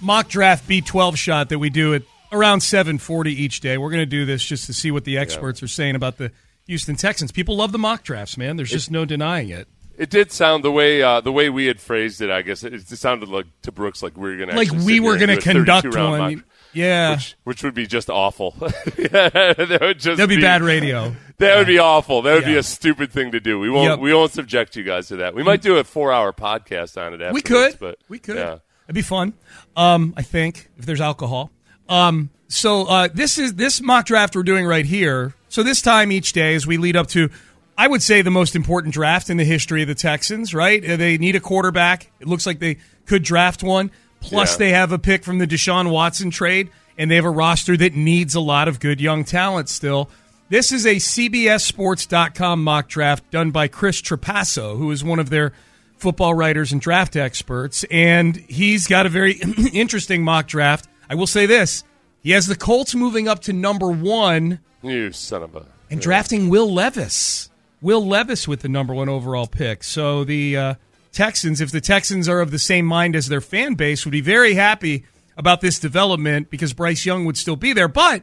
[0.00, 3.76] mock draft B12 shot that we do at around 7:40 each day.
[3.76, 6.32] We're going to do this just to see what the experts are saying about the
[6.68, 7.32] Houston Texans.
[7.32, 8.56] People love the mock drafts, man.
[8.56, 9.68] There's just no denying it.
[9.98, 12.30] It did sound the way uh, the way we had phrased it.
[12.30, 15.00] I guess it, it sounded like to Brooks like we were going to Like we
[15.00, 16.44] were going gonna conduct one.
[16.72, 17.14] Yeah.
[17.14, 18.50] which, which would be just awful.
[18.60, 21.14] that would just That'd be bad radio.
[21.38, 22.22] That would be awful.
[22.22, 23.58] That would be a stupid thing to do.
[23.60, 23.90] We won't.
[23.90, 23.98] Yep.
[24.00, 25.34] We won't subject you guys to that.
[25.34, 27.20] We might do a four-hour podcast on it.
[27.20, 27.78] Afterwards, We could.
[27.78, 28.36] but we could.
[28.36, 28.58] Yeah.
[28.86, 29.34] It'd be fun.
[29.76, 31.50] Um, I think if there's alcohol.
[31.88, 35.34] Um, so uh, this is this mock draft we're doing right here.
[35.48, 37.28] So this time each day, as we lead up to,
[37.76, 40.54] I would say the most important draft in the history of the Texans.
[40.54, 40.82] Right?
[40.88, 42.10] Uh, They need a quarterback.
[42.20, 43.90] It looks like they could draft one.
[44.20, 44.58] Plus, Yeah.
[44.58, 47.94] they have a pick from the Deshaun Watson trade, and they have a roster that
[47.94, 50.08] needs a lot of good young talent still.
[50.48, 55.52] This is a CBSSports.com mock draft done by Chris Trapasso, who is one of their
[55.96, 57.84] football writers and draft experts.
[57.90, 59.32] And he's got a very
[59.72, 60.88] interesting mock draft.
[61.10, 61.82] I will say this
[62.22, 65.66] he has the Colts moving up to number one You son of a.
[65.90, 67.50] and drafting Will Levis.
[67.80, 69.82] Will Levis with the number one overall pick.
[69.82, 70.74] So the uh,
[71.12, 74.20] Texans, if the Texans are of the same mind as their fan base, would be
[74.20, 75.04] very happy
[75.36, 77.88] about this development because Bryce Young would still be there.
[77.88, 78.22] But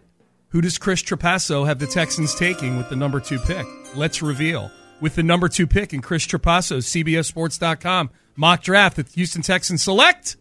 [0.54, 3.66] who does Chris Trapasso have the Texans taking with the number two pick?
[3.95, 4.72] Let's reveal.
[5.01, 10.38] With the number two pick and Chris Trapasso's CBSSports.com mock draft, the Houston Texans select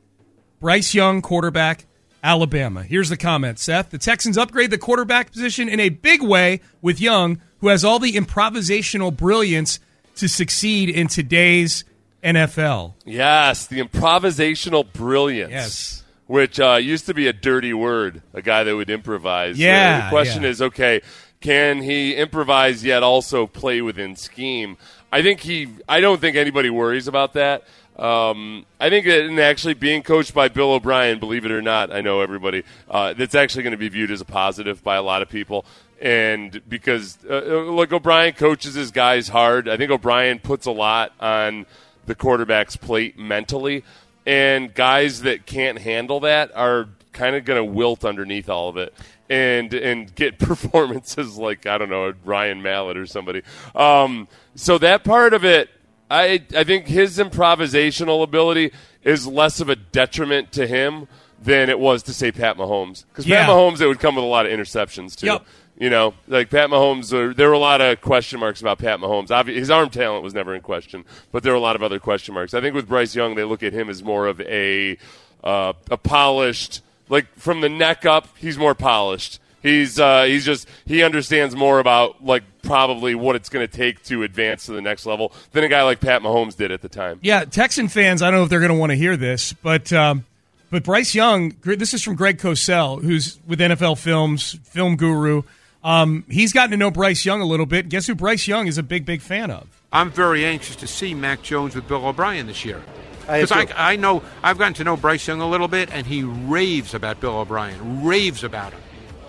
[0.61, 1.87] Bryce Young, quarterback,
[2.23, 2.83] Alabama.
[2.83, 3.89] Here's the comment, Seth.
[3.89, 7.99] The Texans upgrade the quarterback position in a big way with Young, who has all
[7.99, 9.81] the improvisational brilliance
[10.17, 11.85] to succeed in today's
[12.23, 12.95] NFL.
[13.07, 15.51] Yes, the improvisational brilliance.
[15.51, 16.02] Yes.
[16.27, 19.57] Which uh, used to be a dirty word, a guy that would improvise.
[19.57, 20.49] Uh, Yeah, the question yeah.
[20.49, 21.03] is okay,
[21.41, 24.77] can he improvise yet also play within scheme?
[25.11, 27.65] I think he, I don't think anybody worries about that.
[27.99, 31.93] Um, I think that in actually being coached by Bill O'Brien, believe it or not,
[31.93, 35.03] I know everybody, uh, that's actually going to be viewed as a positive by a
[35.03, 35.67] lot of people.
[36.01, 39.69] And because, uh, look, O'Brien coaches his guys hard.
[39.69, 41.67] I think O'Brien puts a lot on
[42.07, 43.85] the quarterback's plate mentally.
[44.25, 48.77] And guys that can't handle that are kind of going to wilt underneath all of
[48.77, 48.95] it
[49.29, 53.43] and and get performances like I don't know Ryan Mallett or somebody.
[53.75, 55.71] Um, so that part of it,
[56.11, 61.09] I I think his improvisational ability is less of a detriment to him
[61.43, 63.47] than it was to say Pat Mahomes because Yeah.
[63.47, 65.27] Pat Mahomes it would come with a lot of interceptions too.
[65.27, 65.45] Yep.
[65.83, 69.01] You know, like Pat Mahomes, uh, there were a lot of question marks about Pat
[69.01, 69.49] Mahomes.
[69.49, 72.35] His arm talent was never in question, but there were a lot of other question
[72.35, 72.55] marks.
[72.55, 74.97] I think with Bryce Young, they look at him as more of a
[75.43, 79.41] uh, a polished, like from the neck up, he's more polished.
[79.61, 84.05] He's uh, he's just he understands more about like probably what it's going to take
[84.05, 86.89] to advance to the next level than a guy like Pat Mahomes did at the
[86.89, 87.19] time.
[87.23, 89.93] Yeah, Texan fans, I don't know if they're going to want to hear this, but
[89.93, 90.27] um,
[90.71, 95.43] but Bryce Young, this is from Greg Cosell, who's with NFL Films, film guru.
[95.85, 97.89] Um, he's gotten to know Bryce Young a little bit.
[97.89, 99.67] Guess who Bryce Young is a big, big fan of?
[99.93, 102.83] I'm very anxious to see Mac Jones with Bill O'Brien this year.
[103.29, 103.75] I Because I, too.
[103.77, 107.21] I know I've gotten to know Bryce Young a little bit, and he raves about
[107.21, 108.81] Bill O'Brien, raves about him.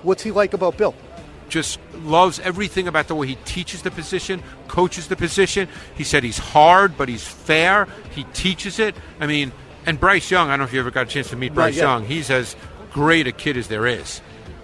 [0.03, 0.95] What's he like about Bill?
[1.49, 5.67] Just loves everything about the way he teaches the position, coaches the position.
[5.95, 7.87] He said he's hard, but he's fair.
[8.11, 8.95] He teaches it.
[9.19, 9.51] I mean,
[9.85, 11.75] and Bryce Young, I don't know if you ever got a chance to meet Bryce.
[11.75, 12.05] Young.
[12.05, 12.55] He's as
[12.91, 14.21] great a kid as there is.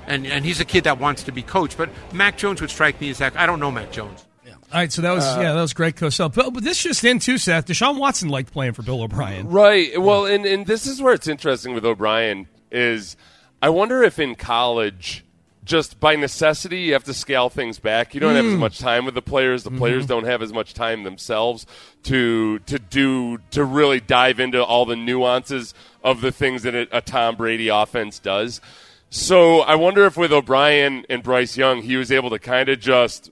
[0.09, 1.77] And, and he's a kid that wants to be coached.
[1.77, 3.37] But Mac Jones would strike me as that.
[3.37, 4.25] I don't know Mac Jones.
[4.71, 6.31] All right, so that was Uh, yeah, that was Greg Cosell.
[6.31, 7.65] But, but this just in too, Seth.
[7.65, 9.47] Deshaun Watson liked playing for Bill O'Brien.
[9.49, 9.99] Right.
[9.99, 13.17] Well, and, and this is where it's interesting with O'Brien is
[13.63, 15.25] I wonder if in college,
[15.65, 18.13] just by necessity, you have to scale things back.
[18.13, 18.59] You don't have as Mm.
[18.59, 19.63] much time with the players.
[19.63, 20.09] The players Mhm.
[20.09, 21.65] don't have as much time themselves
[22.03, 26.87] to to do to really dive into all the nuances of the things that a,
[26.95, 28.61] a Tom Brady offense does.
[29.09, 32.79] So I wonder if with O'Brien and Bryce Young, he was able to kind of
[32.79, 33.31] just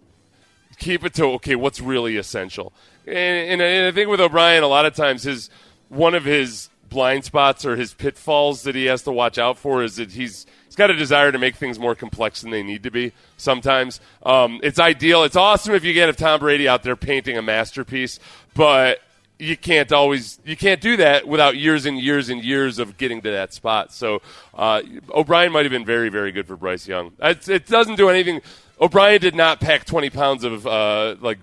[0.80, 2.74] keep it to okay, what's really essential.
[3.06, 5.50] And, and, and I think with O'Brien, a lot of times his
[5.90, 9.84] one of his blind spots or his pitfalls that he has to watch out for
[9.84, 12.84] is that he's he's got a desire to make things more complex than they need
[12.84, 13.12] to be.
[13.38, 15.24] Sometimes um, it's ideal.
[15.24, 18.20] It's awesome if you get a Tom Brady out there painting a masterpiece,
[18.54, 19.00] but
[19.40, 23.22] you can't always you can't do that without years and years and years of getting
[23.22, 23.94] to that spot.
[23.94, 24.22] So
[24.54, 24.82] uh,
[25.14, 27.12] O'Brien might have been very very good for Bryce Young.
[27.20, 28.42] It, it doesn't do anything.
[28.80, 31.40] O'Brien did not pack twenty pounds of uh, like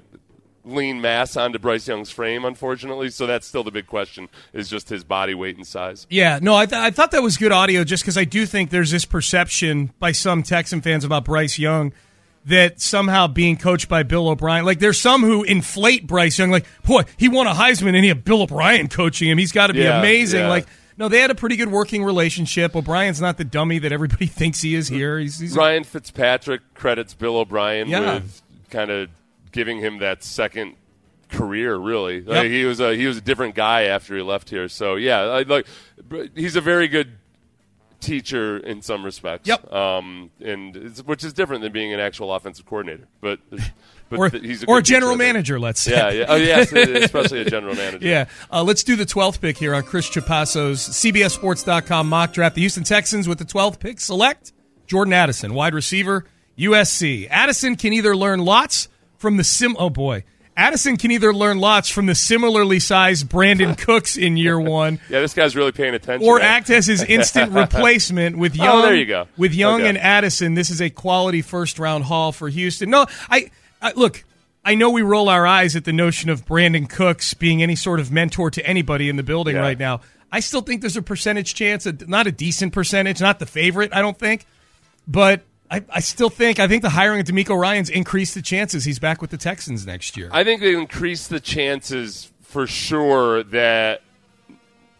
[0.65, 3.11] lean mass onto Bryce Young's frame, unfortunately.
[3.11, 6.07] So that's still the big question: is just his body weight and size.
[6.11, 8.71] Yeah, no, I, th- I thought that was good audio just because I do think
[8.71, 11.93] there's this perception by some Texan fans about Bryce Young
[12.47, 16.67] that somehow being coached by Bill O'Brien, like there's some who inflate Bryce Young, like,
[16.87, 19.39] boy, he won a Heisman and he had Bill O'Brien coaching him.
[19.39, 20.41] He's got to be Yeah, amazing.
[20.41, 20.49] yeah.
[20.49, 20.67] Like,
[20.97, 22.77] no, they had a pretty good working relationship.
[22.77, 25.19] O'Brien's not the dummy that everybody thinks he is here.
[25.19, 28.15] He's, he's Ryan Fitzpatrick credits Bill O'Brien Yeah.
[28.17, 29.09] with kind of
[29.51, 30.75] giving him that second
[31.31, 31.77] career.
[31.77, 34.69] Really, Like, he was a he was a different guy after he left here.
[34.69, 35.67] So yeah, like
[36.37, 37.17] he's a very good
[38.05, 39.49] teacher in some respects.
[39.49, 39.73] Yep.
[39.73, 43.41] Um, and it's, which is different than being an actual offensive coordinator, but.
[44.11, 45.93] But or, th- a or a good teacher, general manager, let's say.
[45.93, 46.25] Yeah, yeah.
[46.29, 48.07] Oh, yes, especially a general manager.
[48.07, 48.27] Yeah.
[48.53, 52.55] Uh, let's do the 12th pick here on Chris Trapasso's CBSSports.com mock draft.
[52.55, 54.53] The Houston Texans with the 12th pick select
[54.87, 56.27] Jordan Addison, wide receiver,
[56.59, 57.29] USC.
[57.31, 59.75] Addison can either learn lots from the sim.
[59.79, 60.25] Oh, boy.
[60.57, 65.01] Addison can either learn lots from the similarly sized Brandon Cooks in year one.
[65.09, 66.29] Yeah, this guy's really paying attention.
[66.29, 66.47] Or man.
[66.47, 68.69] act as his instant replacement with Young.
[68.79, 69.27] Oh, there you go.
[69.37, 69.89] With Young Okay.
[69.89, 72.91] and Addison, this is a quality first round haul for Houston.
[72.91, 73.51] No, I,
[73.83, 74.23] I look.
[74.65, 78.01] I know we roll our eyes at the notion of Brandin Cooks being any sort
[78.01, 79.61] of mentor to anybody in the building Yeah.
[79.63, 80.01] right now.
[80.33, 83.93] I still think there's a percentage chance, not a decent percentage, not the favorite.
[83.93, 84.47] I don't think,
[85.07, 85.43] but
[85.75, 89.01] I, I still think I think the hiring of DeMeco Ryans increased the chances he's
[89.01, 90.29] back with the Texans next year.
[90.31, 94.03] I think they increased the chances for sure that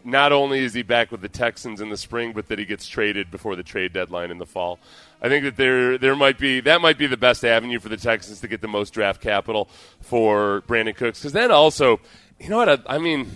[0.03, 2.87] not only is he back with the Texans in the spring, but that he gets
[2.87, 4.77] traded before the trade deadline in the fall.
[5.21, 7.97] I think that there there might be that might be the best avenue for the
[7.97, 9.69] Texans to get the most draft capital
[10.01, 11.19] for Brandin Cooks.
[11.19, 12.01] Because then also,
[12.37, 12.69] you know what?
[12.69, 13.31] I, I mean,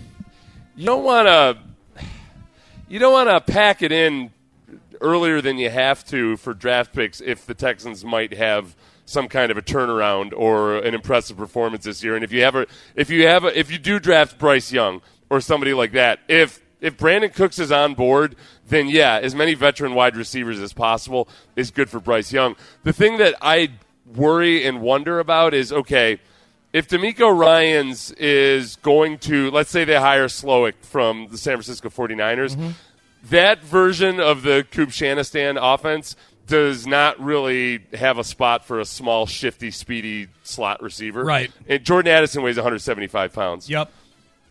[0.75, 1.57] you don't want to
[2.89, 4.31] you don't want to pack it in
[5.01, 8.75] earlier than you have to for draft picks if the Texans might have
[9.05, 12.15] some kind of a turnaround or an impressive performance this year.
[12.15, 15.01] And if you have a, if you have a, if you do draft Bryce Young
[15.29, 18.35] or somebody like that, if if Brandin Cooks is on board,
[18.67, 22.55] then yeah, as many veteran wide receivers as possible is good for Bryce Young.
[22.83, 23.71] The thing that I
[24.15, 26.19] worry and wonder about is okay,
[26.71, 31.89] if DeMeco Ryans is going to, let's say they hire Slowik from the San Francisco
[31.89, 32.73] 49ers,
[33.29, 36.15] that version of the Kubshanistan offense
[36.47, 41.23] does not really have a spot for a small, shifty, speedy slot receiver.
[41.23, 41.51] Right.
[41.67, 43.69] And Jordan Addison weighs 175 pounds.
[43.69, 43.91] Yep.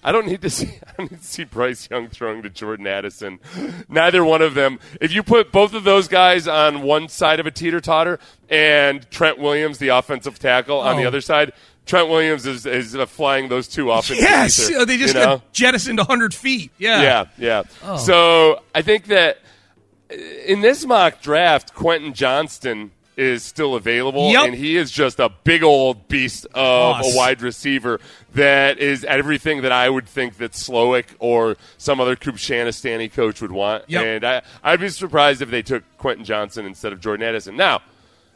[0.04, 0.66] I don't need to see.
[0.86, 3.40] I don't need to see Bryce Young throwing to Jordan Addison.
[3.88, 4.78] Neither one of them.
[5.00, 9.10] If you put both of those guys on one side of a teeter totter and
[9.10, 11.08] Trent Williams, the offensive tackle, on the Oh.
[11.08, 11.52] other side,
[11.88, 14.08] Trent Williams is is uh, flying those two off.
[14.10, 15.36] into yes, ether, they just you know?
[15.38, 16.70] got jettisoned 100 feet.
[16.78, 17.02] Yeah.
[17.02, 17.62] Yeah, yeah.
[17.82, 17.96] Oh.
[17.96, 19.38] So I think that
[20.46, 24.44] in this mock draft, Quentin Johnston is still available, Yep.
[24.46, 26.52] and he is just a big old beast of
[26.98, 27.12] Boss.
[27.12, 27.98] a wide receiver
[28.34, 33.50] that is everything that I would think that Slowik or some other Kubshanistani coach would
[33.50, 33.82] want.
[33.88, 34.04] Yep.
[34.04, 37.56] And I, I'd be surprised if they took Quentin Johnston instead of Jordan Addison.
[37.56, 37.82] Now,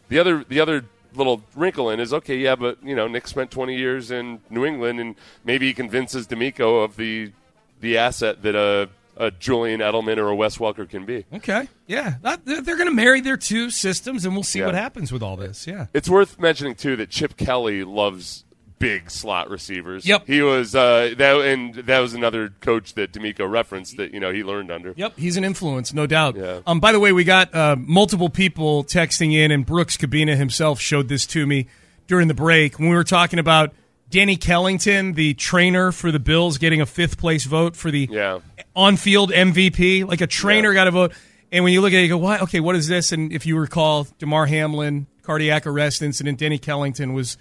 [0.09, 0.85] the other the other
[1.15, 4.65] little wrinkle in is okay, yeah, but you know Nick spent 20 years in New
[4.65, 7.33] England, and maybe he convinces DeMeco of the
[7.81, 11.25] the asset that a, a Julian Edelman or a Wes Welker can be.
[11.35, 11.69] Okay.
[11.89, 12.15] Yeah.
[12.45, 14.67] They're going to marry their two systems, and we'll see Yeah.
[14.67, 15.67] what happens with all this.
[15.67, 15.87] Yeah.
[15.93, 18.45] It's worth mentioning too that Chip Kelly loves
[18.83, 20.05] big slot receivers.
[20.07, 20.27] Yep.
[20.27, 24.33] he was uh, that, and that was another coach that DeMeco referenced that you know
[24.33, 24.93] he learned under.
[24.97, 26.37] Yep, he's an influence, no doubt.
[26.67, 30.81] Um, by the way, we got uh, multiple people texting in, and Brooks Kubena himself
[30.81, 31.69] showed this to me
[32.09, 33.73] during the break when we were talking about
[34.11, 38.41] Danny Kellington, the trainer for the Bills, getting a fifth place vote for the Yeah.
[38.77, 40.05] on field MVP.
[40.05, 41.13] Like a trainer got a vote.
[41.51, 42.39] And when you look at it, you go, "Why?
[42.41, 47.15] Okay, what is this?" And if you recall, Damar Hamlin cardiac arrest incident, Danny Kellington
[47.15, 47.37] was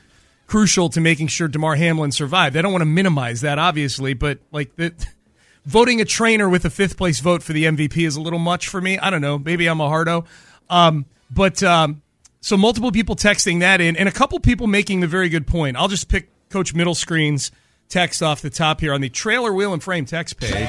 [0.52, 2.58] crucial to making sure Damar Hamlin survived.
[2.58, 4.93] I don't want to minimize that, obviously, but like the
[5.66, 8.68] voting a trainer with a fifth place vote for the MVP is a little much
[8.68, 8.99] for me.
[8.99, 9.39] I don't know.
[9.39, 10.26] Maybe I'm a hardo.
[10.70, 12.02] Um, but um,
[12.41, 15.78] so multiple people texting that in, and a couple people making the very good point.
[15.78, 17.49] I'll just pick Coach Middle Screen's
[17.88, 20.68] text off the top here on the trailer wheel and frame text page.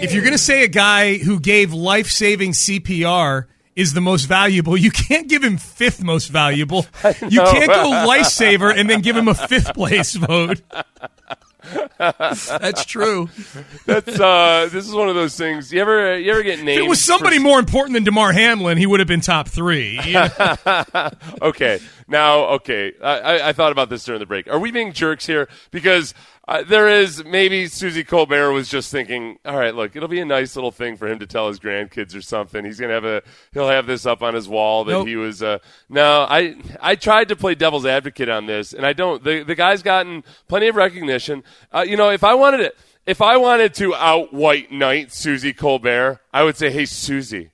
[0.00, 3.48] If you're going to say a guy who gave life saving CPR
[3.78, 6.84] is the most valuable, you can't give him fifth most valuable.
[7.28, 10.60] You can't go lifesaver and then give him a fifth place vote.
[11.98, 13.28] That's true.
[13.86, 15.72] That's uh, this is one of those things.
[15.72, 16.70] You ever you ever get named?
[16.70, 20.00] If it was somebody more important than Damar Hamlin, he would have been top three.
[20.04, 21.10] you know?
[21.42, 22.92] okay, now okay.
[23.02, 24.48] I, I, I thought about this during the break.
[24.48, 25.48] Are we being jerks here?
[25.70, 26.14] Because
[26.48, 30.24] uh, there is maybe Suzy Kolber was just thinking, all right, look, it'll be a
[30.24, 32.64] nice little thing for him to tell his grandkids or something.
[32.64, 33.22] He's gonna have a
[33.52, 35.06] he'll have this up on his wall that Nope.
[35.06, 35.42] he was.
[35.42, 35.58] Uh,
[35.90, 39.22] no, I I tried to play devil's advocate on this, and I don't.
[39.22, 41.44] The the guy's gotten plenty of recognition.
[41.70, 42.76] Uh, you know, if I wanted it.
[43.06, 47.52] If I wanted to out white knight Suzy Kolber, I would say, "Hey Susie,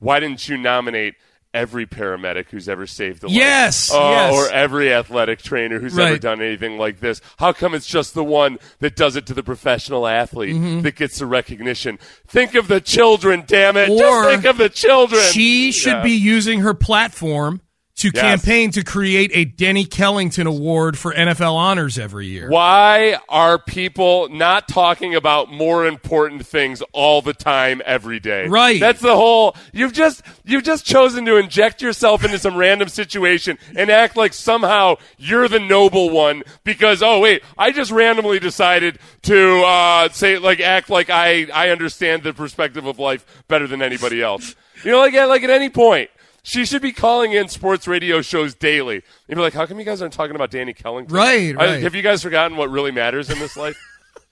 [0.00, 1.14] why didn't you nominate
[1.56, 3.34] every paramedic who's ever saved a life?
[3.34, 4.34] Yes, Uh, yes.
[4.34, 7.20] or every athletic trainer who's ever done anything like this.
[7.38, 10.82] How come it's just the one that does it to the professional athlete Mhm.
[10.82, 11.98] that gets the recognition?
[12.28, 13.88] Think of the children, damn it!
[13.88, 15.22] Or just think of the children.
[15.32, 16.02] She should Yeah.
[16.02, 17.60] be using her platform
[17.96, 18.20] to Yes.
[18.22, 22.50] campaign to create a Denny Kellington Award for NFL honors every year.
[22.50, 28.48] Why are people not talking about more important things all the time every day?
[28.48, 28.78] Right.
[28.78, 33.58] That's the whole you've just you've just chosen to inject yourself into some random situation
[33.74, 38.98] and act like somehow you're the noble one because oh wait, I just randomly decided
[39.22, 43.80] to uh, say like act like I I understand the perspective of life better than
[43.80, 44.54] anybody else.
[44.84, 46.10] You know like at like at any point
[46.46, 49.02] she should be calling in sports radio shows daily.
[49.26, 51.10] You'd be like, how come you guys aren't talking about Danny Kellington?
[51.10, 51.82] Right, I- right.
[51.82, 53.76] have you guys forgotten what really matters in this life?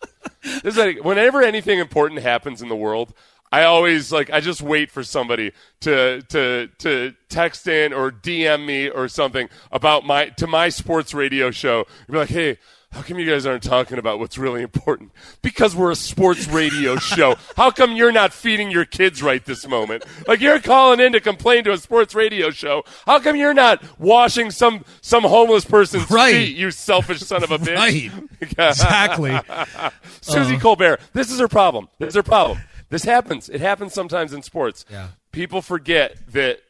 [0.45, 3.12] this is like, whenever anything important happens in the world,
[3.51, 8.65] I always like I just wait for somebody to to to text in or DM
[8.65, 11.79] me or something about my to my sports radio show.
[12.07, 12.59] You'd be like, hey.
[12.95, 15.11] How come you guys aren't talking about what's really important?
[15.43, 17.35] Because we're a sports radio show.
[17.57, 20.05] How come you're not feeding your kids right this moment?
[20.29, 22.85] Like you're calling in to complain to a sports radio show.
[23.05, 26.33] How come you're not washing some some homeless person's Right.
[26.35, 26.57] feet?
[26.57, 27.77] You selfish son of a bitch.
[27.77, 28.13] Right.
[28.41, 29.39] Exactly.
[30.21, 30.61] Susie Uh.
[30.61, 31.01] Colbert.
[31.15, 31.89] This is her problem.
[31.99, 32.59] This is her problem.
[32.91, 33.49] This happens.
[33.49, 34.85] It happens sometimes in sports.
[34.91, 35.09] Yeah.
[35.33, 36.61] People forget that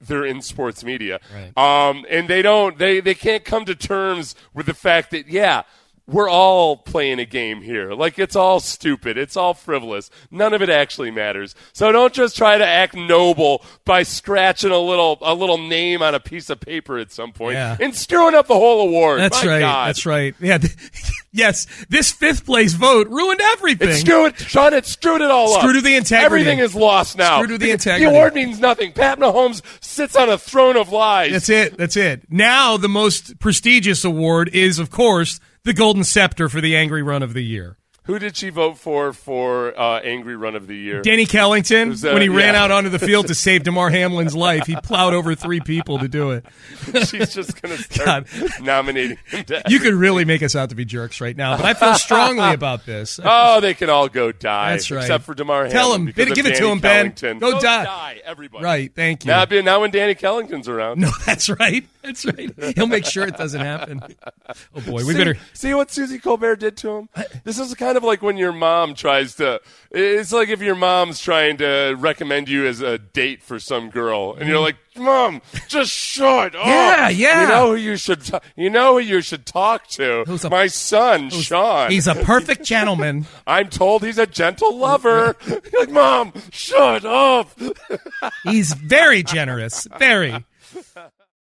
[0.00, 1.20] they're in sports media.
[1.32, 1.56] Right.
[1.88, 5.62] Um, and they don't they, they can't come to terms with the fact that, yeah,
[6.06, 7.94] we're all playing a game here.
[7.94, 9.16] Like it's all stupid.
[9.16, 10.10] It's all frivolous.
[10.30, 11.54] None of it actually matters.
[11.72, 16.14] So don't just try to act noble by scratching a little a little name on
[16.14, 17.78] a piece of paper at some point Yeah.
[17.80, 19.18] and screwing up the whole award.
[19.20, 19.60] That's My right.
[19.60, 19.88] God.
[19.88, 20.34] That's right.
[20.40, 20.58] Yeah.
[21.34, 21.66] yes.
[21.88, 23.90] This fifth place vote ruined everything.
[23.90, 25.60] It screwed, Sean, it screwed it all up.
[25.60, 26.24] Screwed the integrity.
[26.24, 27.42] Everything is lost now.
[27.42, 28.04] Screwed the The integrity.
[28.04, 28.92] The award means nothing.
[28.92, 31.32] Pat Mahomes sits on a throne of lies.
[31.32, 31.76] That's it.
[31.76, 32.22] That's it.
[32.30, 37.22] Now the most prestigious award is, of course, the Golden Scepter for the Angry Run
[37.22, 37.76] of the Year.
[38.04, 41.00] Who did she vote for for uh, Angry Run of the Year?
[41.00, 44.66] Danny Kellington, uh, when he ran out onto the field to save Damar Hamlin's life,
[44.66, 46.44] he plowed over three people to do it.
[47.08, 48.26] She's just going to start
[48.60, 51.64] nominating him to You could really make us out to be jerks right now, but
[51.64, 53.18] I feel strongly about this.
[53.24, 54.72] Oh, they can all go die.
[54.72, 55.00] That's right.
[55.00, 56.06] Except for Damar Tell Hamlin him.
[56.14, 57.12] because Give it to him, Ben.
[57.12, 57.40] Kellington.
[57.40, 58.20] Go die.
[58.22, 58.64] everybody.
[58.64, 58.94] Right.
[58.94, 59.30] Thank you.
[59.30, 61.00] Now, now when Danny Kellington's around.
[61.00, 61.86] No, that's right.
[62.02, 62.52] That's right.
[62.76, 64.02] He'll make sure it doesn't happen.
[64.74, 65.36] Oh boy, we see, better.
[65.54, 67.08] see what Suzy Kolber did to him.
[67.44, 69.60] This is the kind kind of like when your mom tries to.
[69.92, 74.34] It's like if your mom's trying to recommend you as a date for some girl,
[74.36, 74.62] and you're mm.
[74.62, 77.42] like, "Mom, just shut up." Yeah, yeah.
[77.42, 78.22] You know who you should.
[78.22, 80.24] T- you know who you should talk to.
[80.26, 81.92] Who's a- My son, Sean.
[81.92, 83.26] He's a perfect gentleman.
[83.46, 85.36] I'm told he's a gentle lover.
[85.74, 87.50] Like, Mom, shut up.
[88.44, 89.86] He's very generous.
[89.98, 90.44] Very.